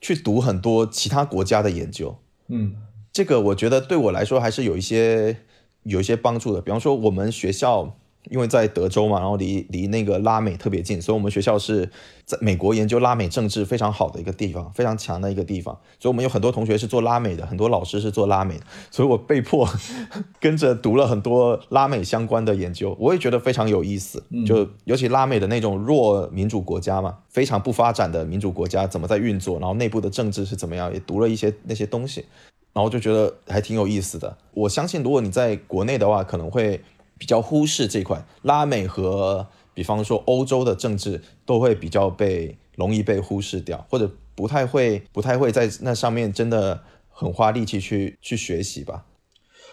[0.00, 2.76] 去读很多其他国家的研究，嗯
[3.12, 5.36] 这个我觉得对我来说还是有一些
[5.82, 6.60] 有一些帮助的。
[6.60, 7.96] 比方说，我们学校
[8.30, 11.88] 因为在德州嘛，然后离离那个拉美特别近，所以我们学校是
[12.26, 15.74] 在美国研究拉美政治非常好的一个地方，非常强的一个地方。
[15.98, 19.66] 所以我们有很多同学是做拉美的，很多老师是做拉美的，所以我被迫
[20.40, 24.22] 跟着读了很多拉美相关的研究，我也觉得非常有意思。
[24.44, 32.26] 就尤其拉美的那种弱民主国家嘛，非常不发展的民主国家怎么在运作，然后内部的政治是怎么样，也读了一些那些东西。
[32.72, 34.36] 然后就觉得还挺有意思的。
[34.52, 36.80] 我相信，如果你在国内的话，可能会
[37.18, 49.04] 比较忽视这块拉美和比方说欧洲的政治都会比较被容易被忽视掉，或者不太会不太会在那上面真的很花力气去去学习吧。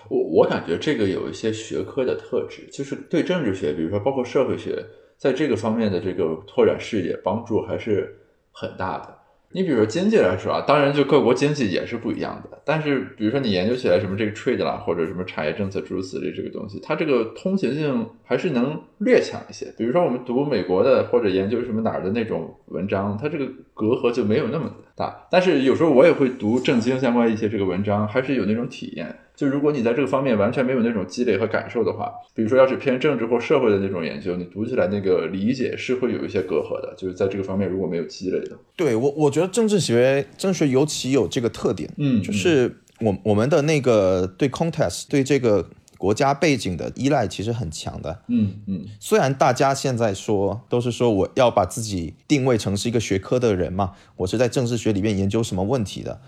[0.10, 4.84] 我我感觉这个有一些学科的特质，就是对政治学，比如说包括社会学，
[5.17, 8.19] 在这个方面的这个拓展视野帮助还是
[8.51, 9.17] 很大的。
[9.55, 12.61] 你比如说经济来说啊，当然就各国经济也是不一样的。
[12.65, 19.73] 但是比如说你研究起来什么这个 trade 啦，或者什么产业政策诸如此类这个东西，它这个通行性还是能略强一些。
[19.77, 25.25] 比如说我们读美国的或者研究什么哪儿的那种文章，它这个隔阂就没有那么大。
[25.31, 29.15] 但是有时候我也会读政经相关一些这个文章，还是有那种体验。
[29.35, 36.93] 就如果你在这个方面完全没有那种积累和感受的话，比如说要是偏政治或社会的那种研究，你读起来那个理解是会有一些隔阂的。
[36.97, 45.67] 就是在这个方面如果没有积累的，对我我觉得政治学政治学尤其有这个特点，嗯，就是我我们的那个对 context 对这个
[45.97, 48.85] 国家背景的依赖其实很强的，嗯嗯。
[48.99, 56.21] 虽然大家现在说都是说我要把自己定位成是一个学科的人嘛，我是在政治学里面研究什么问题的。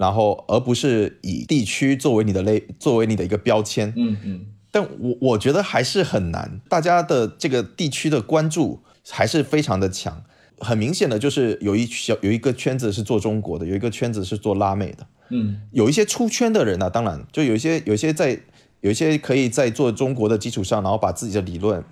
[0.00, 3.92] 然后，而不是以地区作为你的类，作为你的一个标签。
[3.94, 4.46] 嗯嗯。
[4.70, 10.24] 但我我觉得还是很难，大家的这个地区的关注还是非常的强。
[10.58, 15.06] 很明显的就是有一小有一个圈子是做中国的，有一个圈子是做拉美的。
[15.28, 15.60] 嗯。
[15.72, 18.40] 有一些出圈的人呢，当然就有一些有一些在
[18.80, 21.84] 有一些可以在做中国的基础上，然后把自己的理论，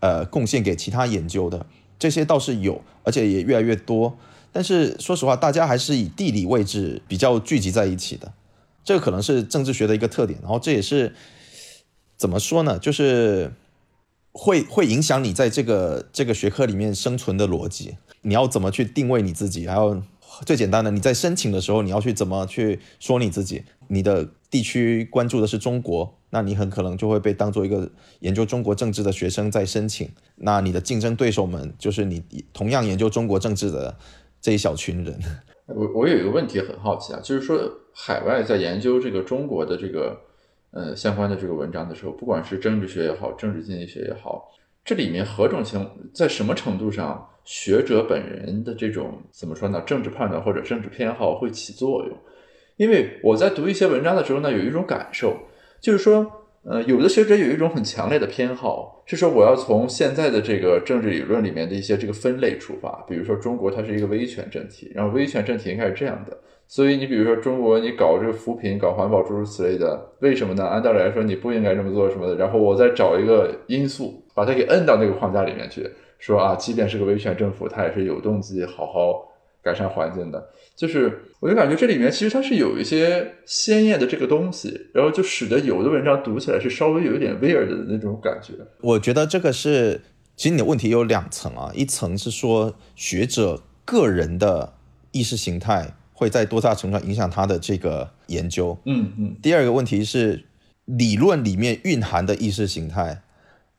[0.00, 1.64] 呃，贡献给其他研究的，
[1.98, 4.18] 这些倒是有，而且也越来越多。
[4.54, 8.32] 但是说实话，大家还是以地理位置比较聚集在一起的，
[8.84, 10.38] 这个可能是政治学的一个特点。
[10.40, 11.12] 然后这也是
[12.16, 12.78] 怎么说呢？
[12.78, 13.52] 就是
[14.30, 17.96] 会会影响你在这个这个学科里面生存的逻辑。
[18.22, 19.66] 你要怎么去定位你自己？
[19.66, 20.00] 还有
[20.46, 23.64] 最简单的，你在申请的时候，你要去怎么去说你自己？
[23.88, 27.90] 你的地区关注的是中国，那你很可能就会被当做一个
[28.20, 30.08] 研究中国政治的学生在申请。
[30.36, 33.96] 那你的竞争对手们就是你同样研究中国政治的。
[34.44, 35.18] 这一小群人，
[35.68, 37.58] 我我有一个问题很好奇啊，就是说
[37.94, 40.20] 海外在研究这个中国的这个
[40.70, 44.50] 呃相关的这个文章的时候，不管是政治学也好，政治经济学也好，
[44.84, 52.14] 这里面何种情在什么程度上学者本人的这种怎么说呢，政治判断或者政治偏好会起作用？
[52.76, 55.34] 因为我在读一些文章的时候呢，有一种感受，
[55.80, 56.43] 就是说。
[56.66, 66.34] 呃，有的学者有一种很强烈的偏好，是说我要从现在的这个政治理论里面的一些这个分类出发，比如说中国它是一个威权政体，然后威权政体应该是这样的，
[66.66, 70.64] 所以你比如说中国你搞这个扶贫、搞环保诸如此类的，为什么呢？
[70.64, 75.86] 按道理来说你不应该这么做什么的，然后我再找一个因素把它给摁到那个框架里面去，
[76.18, 79.30] 说啊，即便是个威权政府，它也是有动机好好
[79.62, 80.48] 改善环境的。
[80.76, 88.54] 就是，我就感觉这里面其实它是有一些鲜艳的这个东西，然后就使得有的文章读起来是稍微有一点 weird 的那种感觉。
[88.80, 90.00] 我觉得这个是，
[90.36, 94.74] 其实你的问题有两层啊，一层是说学者个人的
[95.12, 99.36] 意识形态会在多大程度上影响他的这个研究，嗯嗯。
[99.40, 100.44] 第二个问题是
[100.86, 103.22] 理论里面蕴含的意识形态。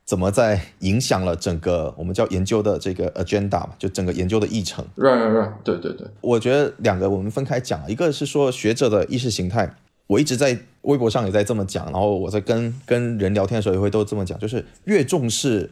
[0.06, 3.72] 怎么在影响了整个我们叫研究的这个 agenda 嘛？
[3.80, 4.86] 就整个研究的议程。
[4.96, 5.54] Right, right, right.
[5.64, 6.08] 对对对。
[6.22, 15.72] 我觉得两个我们分开讲，一个是说学者的意识形态，我一直在微博上也在这么讲，然后我在跟跟人聊天的时候也会都这么讲，就是越重视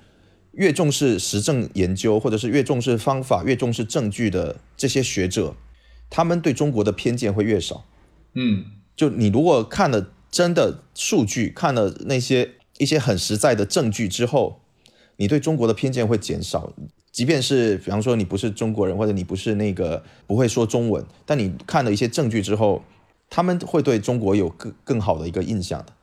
[0.54, 5.54] 越重视实证研究，或者是越重视方法、越重视证据的这些学者，
[6.10, 7.86] 他们对中国的偏见会越少。
[8.34, 8.66] 嗯，
[8.96, 12.54] 就你如果看了真的数据，看了那些。
[12.84, 14.60] 一些很实在的证据之后，
[15.16, 16.72] 你对中国的偏见会减少。
[17.12, 22.84] 即便是比方说你不是中国人，或者你不是那个不会说中文，但你看了一些证据之后，
[23.30, 25.94] 他们会对中国有更更好的一个印象的。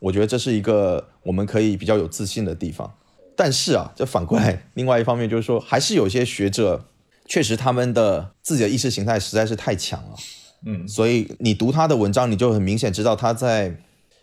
[0.00, 2.92] 我觉得这是一个我们可以比较有自信的地方。
[3.36, 6.84] 但是啊，这反过来，另外一方面就是说，还是有些学者
[7.26, 10.16] 确实他们的自己的意识形态实在是太强了。
[10.64, 13.76] 嗯，所以你读他的文章，你就很明显知道他在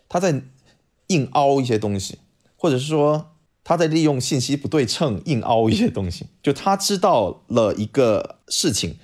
[0.10, 0.42] 他在。
[1.08, 2.20] 硬凹一些东西，
[2.56, 3.32] 或者是说
[3.64, 6.26] 他在利用信息不对称硬凹一些东西。
[6.42, 8.98] 就他知道了一个事情，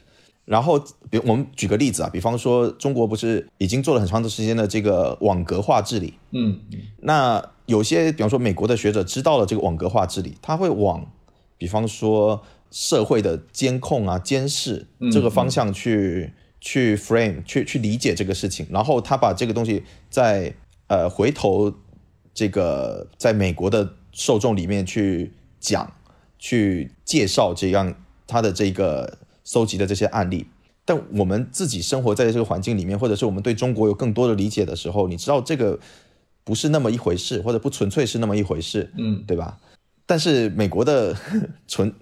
[0.46, 0.78] 然后
[1.10, 6.14] 比我们举个例子啊，比方说中国不是已经做了很长的时间的这个网格化治理？
[6.32, 6.60] 嗯，
[7.02, 11.10] 那有些比方说美国的学者知道了这个网格化治理，他会往
[11.58, 20.54] 比方说社会的监控啊、监视这个方向去去 frame 去去理解这个事情，然后他把这个东西在
[20.88, 21.74] 呃回头。
[22.40, 25.92] 这个在美国的受众里面去讲、
[26.38, 27.94] 去介绍这样
[28.26, 30.46] 他的这个搜集的这些案例，
[30.86, 35.78] 但我们自己生活在这个环境里面，或者是我们对中国有更多的理解的时候，你知道这个
[36.46, 39.60] 不是那么一回事，或者不纯粹是那么一回事，嗯，对吧？
[40.06, 41.14] 但是美国的
[41.68, 41.94] 纯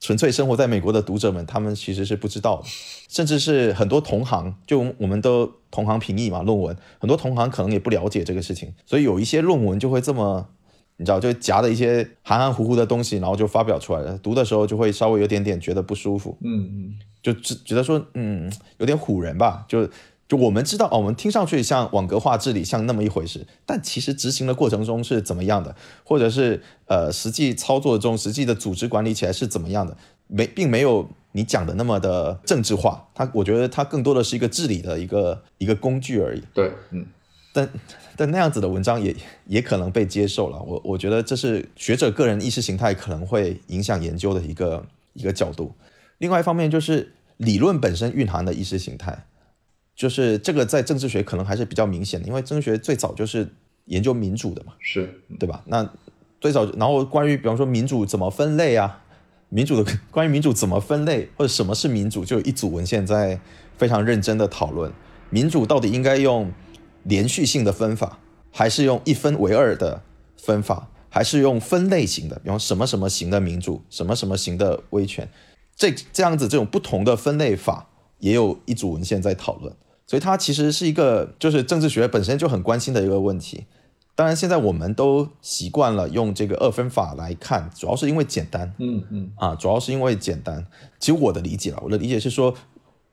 [0.00, 2.68] 纯粹生活在美国的读者们，他们其实是不知道的，
[3.08, 10.48] 甚至是很多同行，就我们都同行评议嘛，论文很多同行可能也不了解这个事情，所以有一些论文就会这么，
[10.96, 19.88] 你知道，就夹的一些含含糊糊的东西，然后就发表出来了，读的时候就会稍微有点点觉得不舒服，嗯嗯，就只觉得说，嗯，有点唬人吧，就。
[20.28, 33.08] 就我们知道，哦，我们听上去像网格化治理，像那么一回事，但其实执行的过程中是怎么样的，或者是呃实际操作中实际的组织管理起来是怎么样的，没并没有你讲的那么的政治化。
[33.14, 36.42] 它我觉得它更多的是一个治理的一个一个工具而已。
[36.52, 37.06] 对，嗯，
[37.54, 37.66] 但
[38.14, 40.62] 但那样子的文章也也可能被接受了。
[40.62, 45.72] 我我觉得这是学者个人意识形态可能会影响研究的一个一个角度。
[46.18, 49.24] 另外一方面就是理论本身蕴含的意识形态。
[49.98, 53.48] 就是这个在政治学可能还是比较明显的，因为政治学最早就是
[53.86, 55.60] 研究民主的嘛，是对吧？
[55.66, 55.92] 那
[56.40, 59.02] 最早，然后关于比方说民主怎么分类啊，
[59.48, 63.40] 民主的 关于民主怎么分类或者什么是民主，就有一组文献在
[63.76, 64.92] 非常认真的讨论
[65.30, 66.52] 民主到底应该用
[67.02, 68.20] 连续性的分法，
[68.52, 70.02] 还是用一分为二的
[70.36, 75.28] 分法，还是用分类型的，比方什么什么型的民主，什么什么型的威权，
[75.74, 77.88] 这这样子这种不同的分类法，
[78.20, 79.74] 也有一组文献在讨论。
[80.08, 83.66] 所以它其实是一个，就是政治学本身就很关心的一个问题。
[84.14, 88.74] 当然，现在我们都习惯了用这个二分法来看，主要是因为简单。
[88.78, 90.66] 嗯嗯啊，主要是因为简单。
[90.98, 92.52] 其实我的理解了，我的理解是说，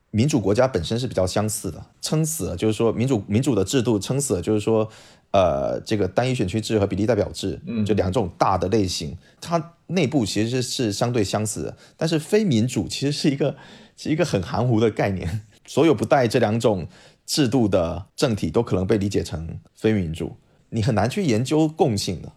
[0.09, 4.89] 民主国家本身是比较相似的，撑死了就是说民主民主的制度撑死了就是说，
[5.31, 11.77] 呃，这个单一选区制和比例代表制，嗯，就两种大的类型，它内部其实是相对相似的。
[11.97, 13.55] 但是非民主其实是一个
[13.95, 15.41] 是一个很含糊的概念。
[15.65, 16.87] 所有不带这两种
[17.25, 20.37] 制度的政体都可能被理解成非民主，
[20.69, 22.31] 你很难去研究共性的，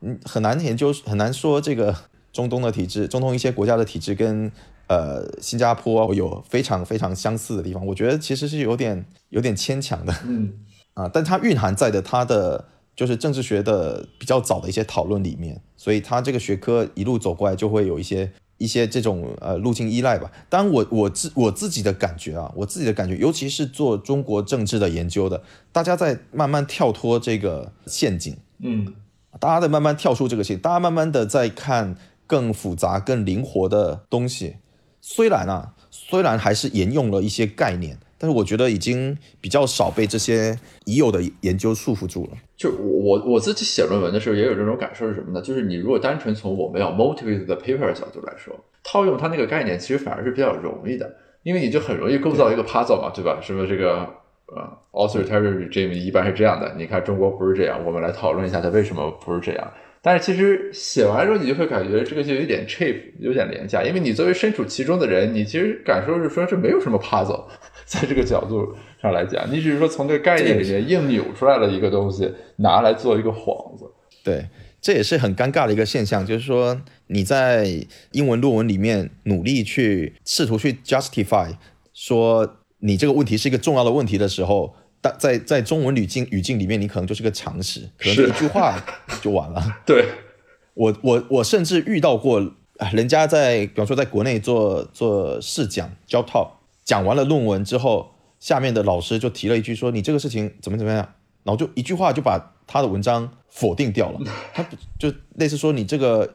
[0.00, 1.94] 嗯，很难研究，很难说这个
[2.32, 4.50] 中东的体制，中东一些国家的体制跟
[4.86, 10.52] 呃新加坡有非常非常相似的地方，我觉得其实是有点有点牵强的，嗯，
[10.94, 18.32] 啊，但它蕴含在的它的就是政治学的比较早的一些讨论里面，所以它这个学科一路走过来就会有一些。
[18.58, 28.94] 一些这种呃路径依赖吧，当然我我自我自己的感觉啊，我自己的感觉，尤其是做中国政治的研究的，大家在慢慢跳脱这个陷阱，嗯，
[29.40, 34.56] 大家在慢慢跳出这个陷阱，大家慢慢的在看更复杂、更灵活的东西。
[35.00, 37.98] 虽然啊，虽然还是沿用了一些概念。
[38.18, 42.30] 但是我觉得已经比较少被这些已有的研究束缚住了。
[42.56, 45.42] 就我我我自己写论文的时候也有这种感受是什么呢？
[45.42, 53.38] 就是你如果单纯从我们要 motivate the paper 角度来说，套用它那个概念其实反而是比较容易的，因为你就很容易构造一个 puzzle 嘛，对吧？
[53.42, 54.08] 什么这个
[54.46, 59.72] 呃 authoritarian regime 一般是这样的，你看中国不是这样，我们来讨论一下它为什么不是这样。
[60.00, 67.44] 但是其实写完之后，你就会感觉这个就有点 cheap，有点廉价，因为你作为身处其中的人，你其实感受是说这没有什么 puzzle。
[67.86, 73.84] 在这个角度上来讲，你只是说从这个概念里面硬扭出来了一个东西，拿来做一个幌子。
[74.24, 74.48] 对，
[74.80, 81.54] 这也是很尴尬的一个现象，就是说你在英文论文里面努力去试图去 justify
[81.92, 88.82] 说你这个问题是一个重要的问题的时候，但在在中文语境语境里面，你可能就是个常识，可能就一句话
[89.20, 89.62] 就完了。
[89.84, 90.06] 对
[90.72, 92.40] 我我我甚至遇到过，
[92.94, 96.62] 人家在比方说在国内做做试讲教套。
[96.84, 104.20] 讲完了论文之后，下面的老师就提了一句说：“你这个事情怎么怎么样？”然后就一句话就把他的文章否定掉了。
[104.54, 104.66] 他
[104.98, 106.34] 就类似说：“你这个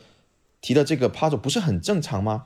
[0.62, 2.46] 提的这个 puzzle 不是很正常吗？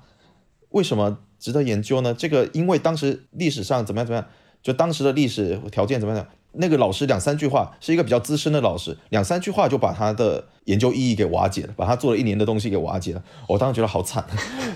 [0.70, 2.13] 为什么值得研究呢？
[2.13, 4.28] 这个因为当时历史上怎么样怎么样，
[4.62, 6.28] 就当时的历史条件怎么样？
[6.54, 13.24] 那个老师两三句话是一个比较资深的老师，两三句话就把他的研究意义给瓦解了，把他做了一年的东西给瓦解了。
[13.48, 14.24] 我当时觉得好惨，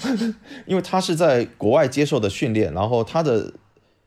[0.65, 3.53] 因为他是在国外接受的训练，然后他的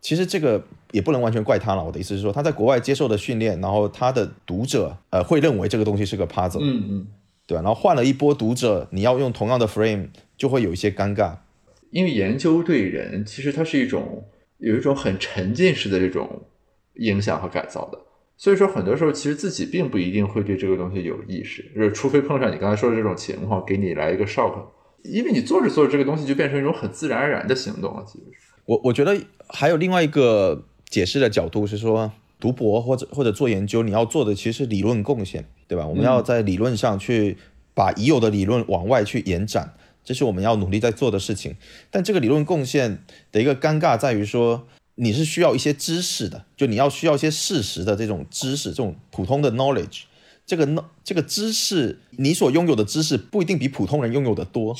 [0.01, 1.85] 其实这个也不能完全怪他了。
[1.85, 7.07] 我的意思是说，他在国外接受的训练，然后他的读者呃会认为这个东西是个 puzzle，嗯嗯，
[7.47, 7.63] 对吧？
[7.63, 11.37] 然后换了一波读者，你要用同样的 frame，就会有一些尴尬。
[11.91, 14.25] 因为研究对人，其实它是一种
[14.59, 16.43] 有一种很沉浸式的这种。
[16.97, 17.99] 影响和改造的，
[18.37, 24.53] 所以说很多时候其实自己并不一定会对这个东西有意识，就是除非碰上你刚才说的这种情况，给你来一个 shock，
[25.03, 28.05] 因为你做着做着这个东西就变成一种很自然而然的行动了。
[28.07, 28.25] 其实，
[28.65, 29.19] 我我觉得
[29.49, 35.87] 还有另外一个解释的角度是说，读博或者或者做研究，你要做的其实是理论贡献，对吧？
[35.87, 37.37] 我们要在理论上去
[37.75, 41.57] 把已有的理论往外去延展，这是我们要努力在做的事情。
[41.91, 44.67] 但这个理论贡献的一个尴尬在于说。
[44.97, 50.03] 你是需要一些知识的，就你要需要一些事实的这种知识，这种普通的 knowledge，
[50.45, 54.77] 这个呢，这个知识，你所拥有的知识不一定比普通人拥有的多，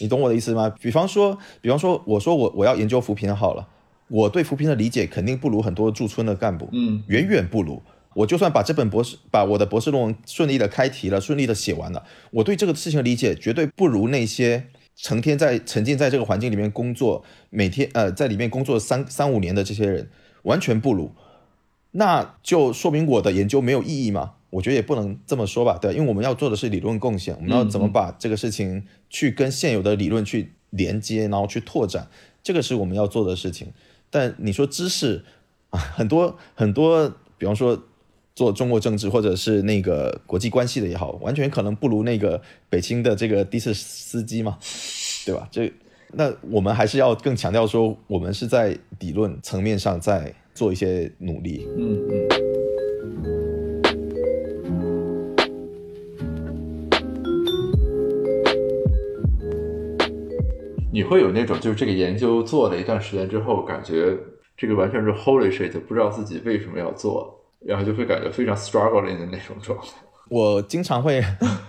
[0.00, 0.72] 你懂我的意思吗？
[0.80, 3.66] 比方说，比方说，我说我我要研究扶贫好了，
[4.08, 7.82] 我对扶贫的理解肯定不如很多驻村的干部，嗯，远远不如。
[8.14, 20.10] 我就算把这本博士，把我的博士论文顺利的开题了，顺利的写完了，我对这个事情的理解绝对不如那些成天在沉浸在这个环境里面工作，每天呃在里面工作三三五年的这些人
[20.42, 21.12] 完全不如。
[21.92, 24.32] 那就说明我的研究没有意义嘛？
[24.50, 32.08] 我觉得也不能这么说吧，对，因为我们要做的是理论贡献，我们要怎么把这个事情去跟现有的理论去连接，然后去拓展，
[32.42, 33.72] 这个是我们要做的事情。
[34.08, 35.24] 但你说知识
[35.70, 37.84] 啊，很多很多，比方说。
[38.36, 44.58] 做中国政治或者是那个国际关系的也好，完全可能不如那个北京的这个的士司机嘛，
[45.24, 45.48] 对吧？
[45.50, 45.72] 这
[46.12, 51.66] 那我们还是要更强调说，我们是在理论层面上在做一些努力。
[51.78, 52.28] 嗯嗯。
[60.92, 64.14] 你会有那种就是这个研究做了一段时间之后，感觉
[64.58, 67.35] 这个完全是 holy shit，不知道自己为什么要做。
[67.64, 69.86] 然后就会感觉非常 struggling 的那种状态。
[70.28, 71.24] 我经常会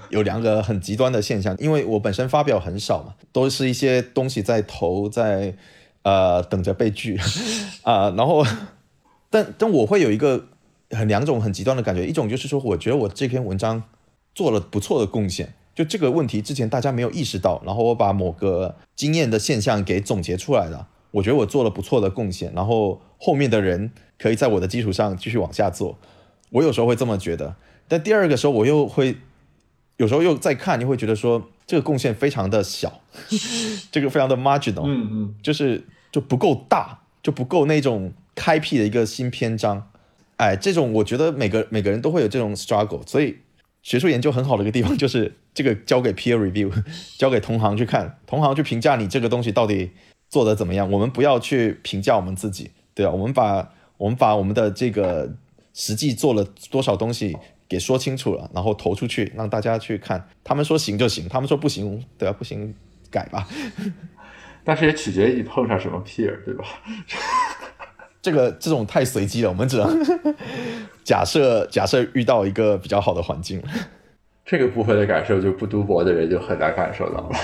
[0.09, 5.55] 有两个很极端的现象，因为我本身发表很少嘛，都是一些东西在投，在
[6.01, 7.19] 呃等着被拒
[7.83, 8.09] 啊。
[8.17, 8.43] 然后，
[9.29, 10.47] 但但我会有一个
[10.89, 13.83] 很两种很极端的感觉，一种就是说，我觉得我这篇文章
[14.33, 23.91] 做了不错的贡献，就这个问题之前大家没有意识到，然后我把某个经验的现象给总结出来了，我觉得我做了不错的贡献，然后后面的人。
[24.19, 25.95] 可以在我的基础上继续往下做，
[26.49, 27.55] 我有时候会这么觉得，
[27.87, 29.15] 但第二个时候我又会，
[29.97, 33.01] 有时候又再看，你会觉得说这个贡献非常的小，
[33.93, 39.91] 这个非常的 marginal，嗯嗯，就是就不够大，就不够那种开辟的一个新篇章，
[40.37, 43.37] 哎，这种我觉得每个每个人都会有这种 struggle，所以
[43.83, 46.73] 学术研究很好的一个地方就是这个交给 peer review，
[47.19, 49.91] 交给同行去看，同行去评价你这个东西到底
[50.29, 53.73] 做的怎么样，我们不要去评价我们自己，对啊，我们把。
[53.97, 55.27] 我们把我们的这个
[55.73, 57.35] 实际做了多少东西
[57.67, 60.29] 给说清楚了，然后投出去让大家去看。
[60.43, 62.35] 他们说行就行，他们说不行，对吧？
[62.37, 62.75] 不行
[63.09, 63.47] 改吧。
[64.63, 66.63] 但是也取决于你碰上什么 peer，对吧？
[68.21, 70.05] 这个这种太随机了，我们只能
[71.03, 73.59] 假设假设遇到一个比较好的环境。
[74.45, 77.39] 这个部分的感受就不读博的人就很难感受到了。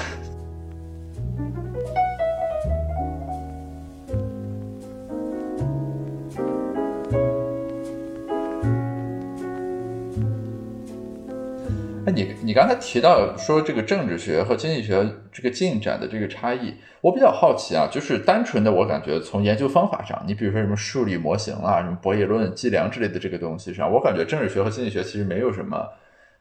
[12.05, 25.87] 那你你刚才提到说这个政治学和经济学这个进展的这个差异，我比较好奇啊，就是单纯的我感觉从研究方法上，你比如说什么数理模型啊、什么博弈论、计量之类的这个东西上，我感觉政治学和经济学其实没有什么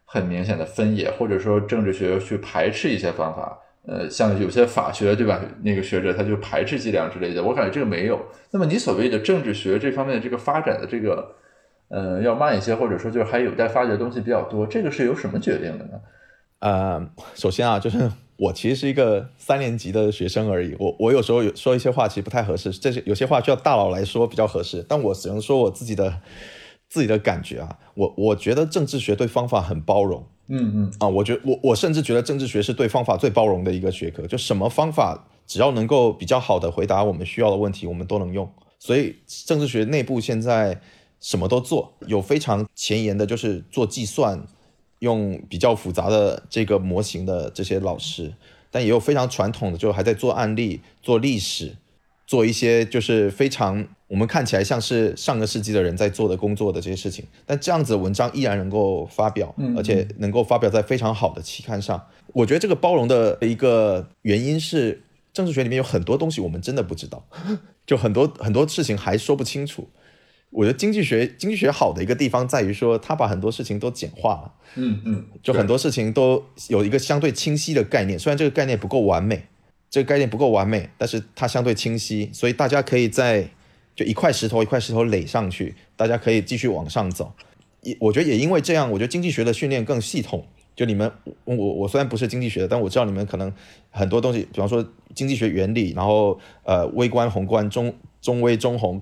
[0.04, 3.56] 很明显的分野，或者说政治学去排斥一些方法，
[3.86, 5.40] 呃，像有些法学对吧？
[5.62, 8.20] 那个学者他就排斥计量之类的，我感觉这个没有。
[8.50, 11.36] 那么你所谓的政治学这方面的这个发展的这个。
[11.92, 16.00] 呃，要慢一些，或者说就是还有待发掘的东西比较多，这个是由什么决定的呢？
[16.60, 26.18] 呃，首先啊，就是我其实是一个三年级的学生而已，我我有时候有说一些话其实不太合适，这些有些话需要大佬来说比较合适，但我只能说我自己的
[26.88, 39.14] 自己的感觉啊，我我觉得政治学对方法很包容，嗯嗯啊，我觉我我甚至觉得政治学是对方法最包容的一个学科，就什么方法只要能够比较好的回答我们需要的问题，我们都能用，所以
[39.46, 40.80] 政治学内部现在。
[41.22, 44.44] 什么都做，有非常前沿的，就是做计算，
[44.98, 48.34] 用比较复杂的这个模型的这些老师，
[48.72, 51.76] 但也有非常传统的，就还在做案例、做历史、
[52.26, 57.24] 做一些就是非常我们看起来像是上个世纪的人在做的工作的这些事情。
[57.46, 62.04] 但这样子的文章依然能够发表，而且能够发表在非常好的期刊上。
[62.34, 65.00] 我觉得这个包容的一个原因是，
[65.32, 67.24] 政治学里面有很多东西我们真的不知道，
[67.86, 69.88] 就很多很多事情还说不清楚。
[70.52, 74.52] 我觉得经济学经济学好的一个地方在于说，它把很多事情都简化了。
[74.74, 79.46] 嗯嗯，就很多事情都有一个相对清晰的概念，虽然这个概念不够完美，
[79.88, 83.48] 这个概念不够完美，但是它相对清晰，所以大家可以在
[83.96, 87.32] 就一块石头一块石头垒上去，大家可以继续往上走。
[87.80, 90.44] 也我觉得也因为这样，我觉得经济学的训练更系统。
[90.74, 91.10] 就你们
[91.44, 93.52] 我我虽然不是经济学的，但我知道你们可能
[93.90, 99.00] 很多东西，比方说经济学原理，然后呃微观、宏观、中中微、中宏。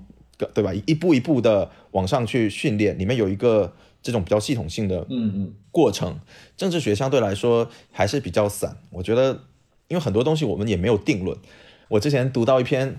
[0.55, 0.72] 对吧？
[0.86, 6.18] 一步一步的往上去训练，里面有一个这种比较系统性的嗯嗯过程。
[6.57, 9.41] 政治学相对来说还是比较散，我觉得，
[9.88, 11.36] 因为很多东西我们也没有定论。
[11.88, 12.97] 我之前读到一篇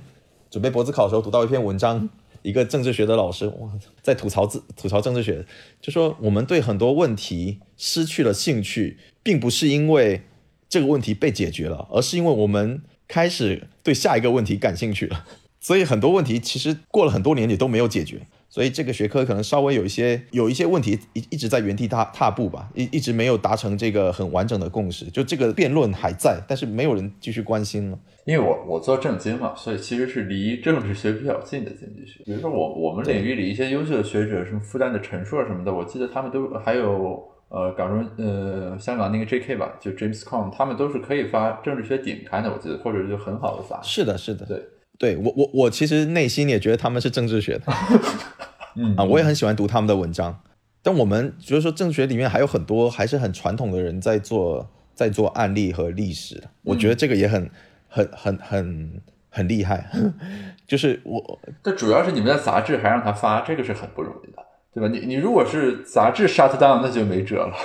[0.50, 2.10] 准备博子考的时候，读到一篇文章，
[2.42, 3.70] 一个政治学的老师哇，
[4.02, 5.46] 在吐槽自吐槽政治学，
[5.80, 10.24] 就说我们对很多问题失去了兴趣，并不是因为
[10.68, 15.26] 这个问题被解决了，而是因为我们开始对下一个问题感兴趣了。
[15.62, 18.20] 所以很多问题其实过了很多年也都没有解决。
[18.50, 25.06] 所以这个学科可能稍微有一些有一些问题一一直在原地踏踏步吧，一一直没有达成这个很完整的共识。
[25.06, 27.98] 就这个辩论还在，但是没有人继续关心了。
[28.26, 32.22] 因为我我做政经嘛，所以其实是离政治学比较近的经济学。
[32.26, 39.56] 比如说我我们领域里一些优秀的学者，什么复旦的陈硕什么的，我记得他们都还有呃港中呃香港那个 J.K.
[39.56, 43.82] 吧，就 James Cone，他们都是可以发政治学顶刊的，我记得，或者就很好的发。
[43.82, 44.62] 是的，是的，对。
[45.02, 47.74] 对我我我其实内心也觉得他们是政治学的，
[48.78, 50.44] 嗯啊，我也很喜欢读他们的文章。
[50.84, 57.50] 但我们就是说政治学里面还有很多还是很传统的人在做在做案例和历史，我觉得这个也很
[57.88, 59.90] 很很很很厉害。
[60.68, 64.88] 就是我，但主要是你们的杂志还让他发，这个是很不容易的，对吧？
[64.88, 67.56] 你你如果是杂志 shut down，那就没辙了。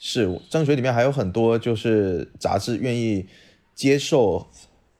[0.00, 3.28] 是政治学里面还有很多就是杂志愿意
[3.72, 4.48] 接受。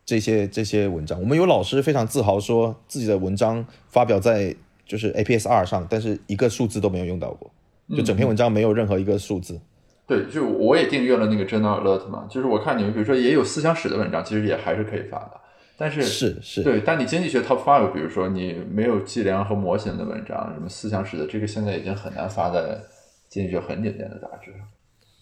[0.06, 4.54] 这些这些文章，我们有老师非常自豪说自己的文章发表在
[4.86, 7.50] 就是 APSR 上，但是一个数字都没有用到过，
[7.90, 9.60] 就整篇文章没有任何一个数字。
[10.06, 15.32] 对，就我也订阅了那个 Journal Alert 嘛，就是我看你们比如说也有思想史的文章，其实也还是可以发的，
[15.76, 22.78] 但是是是对，但你经济学 Top Five，比如说你没有计量和模型的文章，什么思想史的，这个现在已经很难发在
[23.28, 24.60] 经济学很顶尖的杂志上。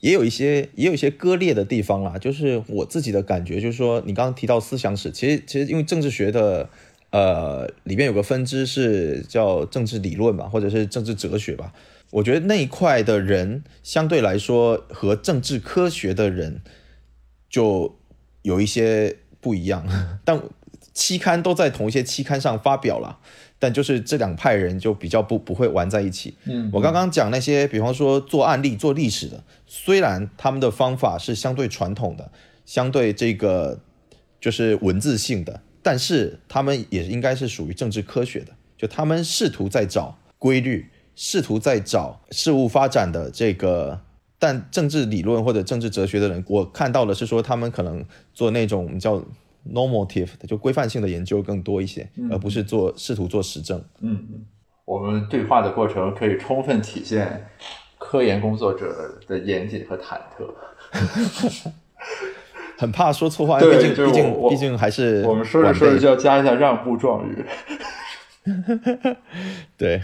[0.05, 6.69] 也有一些也有一些割裂的地方啦，就是我自己的感觉，就是说你刚刚提到思想史，其实其实因为政治学的
[7.09, 11.73] 呃里面有个分支是叫政治理论吧，或者是政治哲学吧，
[12.11, 16.61] 我觉得那一块的人相对来说和政治科学的人
[17.49, 17.97] 就
[18.43, 19.87] 有一些不一样，
[20.23, 20.39] 但
[20.93, 23.21] 期刊都在同一些期刊上发表了。
[23.59, 26.37] 但就是这两派人就比较不不会玩在一起。
[26.45, 32.31] 嗯，我刚刚讲那些，比方说做案例、做历史的，虽然他们的方法是相对传统的，
[32.67, 33.81] 相对这个
[34.41, 38.49] 就是文字性的，但是他们也应该是属于政治科学的。
[38.77, 44.01] 就他们试图在找规律，试图在找事物发展的这个。
[44.39, 49.25] 但政治理论或者政治哲学的人，我看到的是说他们可能做那种叫。
[49.73, 53.83] Normative 的就规范性的研究更多一些，而不是做试图做实证。
[54.01, 54.45] 嗯嗯，
[54.85, 57.47] 我们对话的过程可以充分体现
[57.99, 60.53] 科研工作者的严谨和忐忑。
[62.77, 67.45] 很怕说错话，毕竟毕竟毕竟还是我们说着说着就要加一下让步状语。
[69.79, 70.03] 对。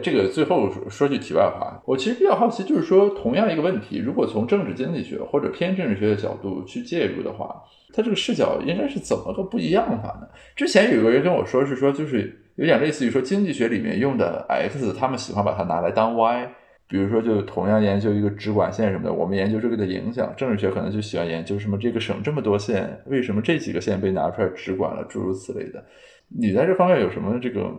[0.00, 7.62] 这个最后说说句题外话，我其实比较好奇，就是说同样一个问题，如果从政治经济学或者偏政治学的角度去介入的话。
[7.90, 10.28] 它这个视角应该是怎么个不一样法呢？
[10.54, 16.48] 之前有个人跟我说是说，就是有点类似于说经济学里面用的 x，他们喜欢把它拿来当 y。
[16.86, 20.32] 比如说，就同样研究一个直管线什么的，我们研究这个的影响。
[20.36, 25.82] 政治学可能就喜欢研究什么这个省这么多线，为什么这几个线被拿出来直管了，诸如此类的。
[26.28, 27.70] 你在这方面有什么这个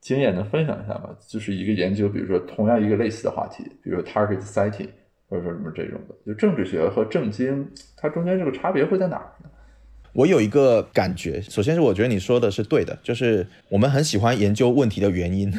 [0.00, 1.10] 经验能分享一下吗？
[1.26, 4.88] 就是一个研究，比如说同样一个类似的话题，比如说 target setting。
[5.30, 9.50] 或者说什么这种的，就政治学和政经，它中间这个差别会在哪儿呢？
[10.14, 15.52] 我有一个感觉，首先是我觉得你说的是对的，就是我们很喜欢研究问题的原因，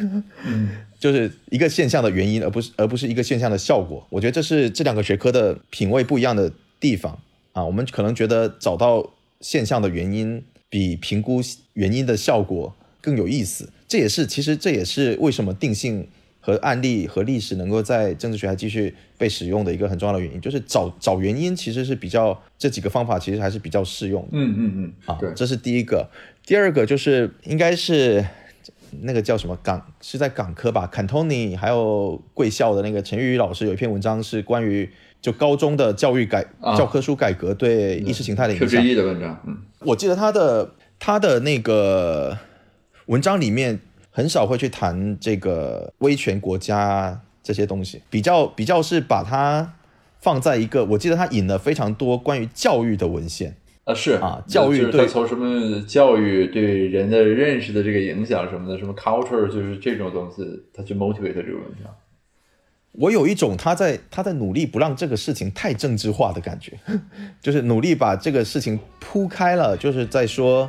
[0.44, 4.04] 嗯，就是一个现象的原因，而不是而不是一个现象的效果。
[4.10, 7.16] 我觉得这是这两个学科的品味不一样的地方
[7.52, 7.64] 啊。
[7.64, 9.08] 我们可能觉得找到
[9.40, 11.40] 现象的原因比评估
[11.74, 16.06] 原因的效果更有意思，这也是其实这也是为什么定性。
[16.42, 24.26] 和案例和历史能够在政治学还继续被使用的一个很重要的原因，就是找找原因，其实是比较这几个方法其实还是比较适用。
[24.32, 26.08] 嗯嗯嗯，啊，对，这是第一个。
[26.46, 28.24] 第二个就是应该是
[29.02, 34.88] 那个叫什么港是在港科吧，Cantoni 还有贵校的那个陈玉宇老师有一篇文章是关于
[35.20, 36.42] 就高中的教育改
[36.74, 38.82] 教科书改革对意识形态的影响。
[38.82, 42.38] 的文章，嗯，我记得他的他的那个
[43.10, 43.78] 文章里面。
[44.12, 49.74] 很少会去谈这个威权国家这些东西，比较比较是把它
[50.18, 53.54] 放在一个，我记得他引了非常多关于教育的文献
[53.84, 60.44] 啊，是啊，教育对从什么教育对人的认识的这个影响什么的，什么 culture 就是这种东西，
[60.74, 61.94] 他去 motivate 这个文章。
[62.90, 66.76] 我有一种他在他在努力不让这个事情太政治化的感觉，
[67.40, 70.68] 就是努力把这个事情铺开了，就是在说。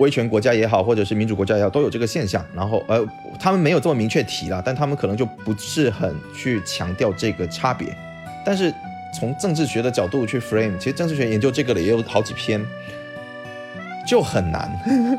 [0.00, 2.44] 威权国家也好，或者是民主国家也好，都有这个现象。
[2.54, 3.06] 然后，呃，
[3.38, 7.94] 他们没有这么明确提了，但他们可能就不是很去强调这个差别。
[8.44, 8.74] 但是
[9.14, 12.64] 从政治学的角度去 frame，其实政治学研究这个的也有好几篇。
[14.06, 14.68] 就很难，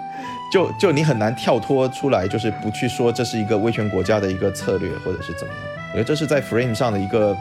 [0.52, 5.64] 就就你很难跳脱出来，就是不去说这是一个威权国家的一个策略，或者是怎么样。
[5.92, 7.38] 我觉得这是在 frame 上的一个，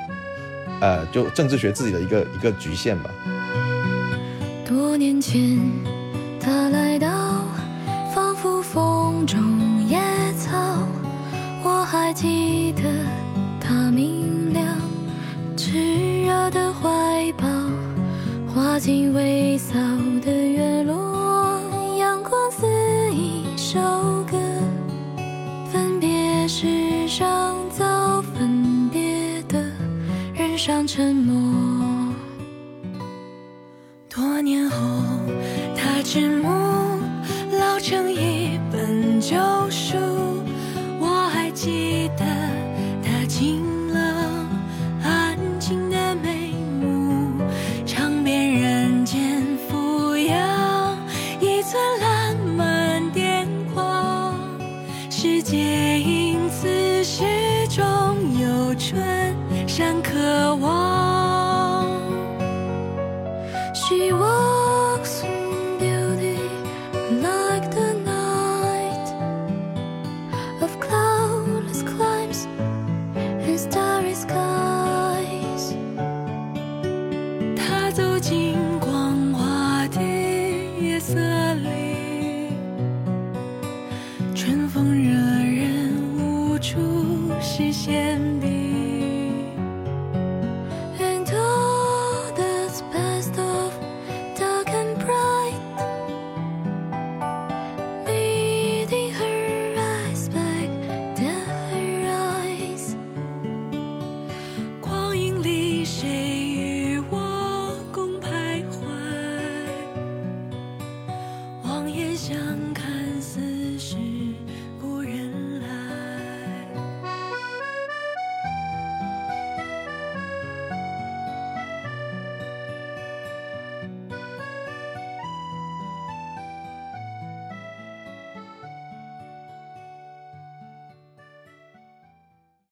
[0.80, 3.10] 呃，就政治学自己的一个一个局限吧。
[4.68, 5.58] 多年前，
[6.50, 7.06] 他来到，
[8.12, 10.00] 仿佛风中野
[10.32, 10.58] 草。
[11.62, 12.82] 我还记得
[13.60, 14.66] 他明亮
[15.56, 17.46] 炽热的怀抱，
[18.52, 19.78] 滑进微扫
[20.24, 21.60] 的月落，
[22.00, 22.66] 阳光似
[23.12, 23.78] 一首
[24.28, 24.36] 歌。
[25.72, 29.70] 分别时上早分别的
[30.34, 32.12] 人上沉默。
[34.12, 34.76] 多年后，
[36.12, 36.48] 迟暮，
[37.56, 39.36] 老成一本旧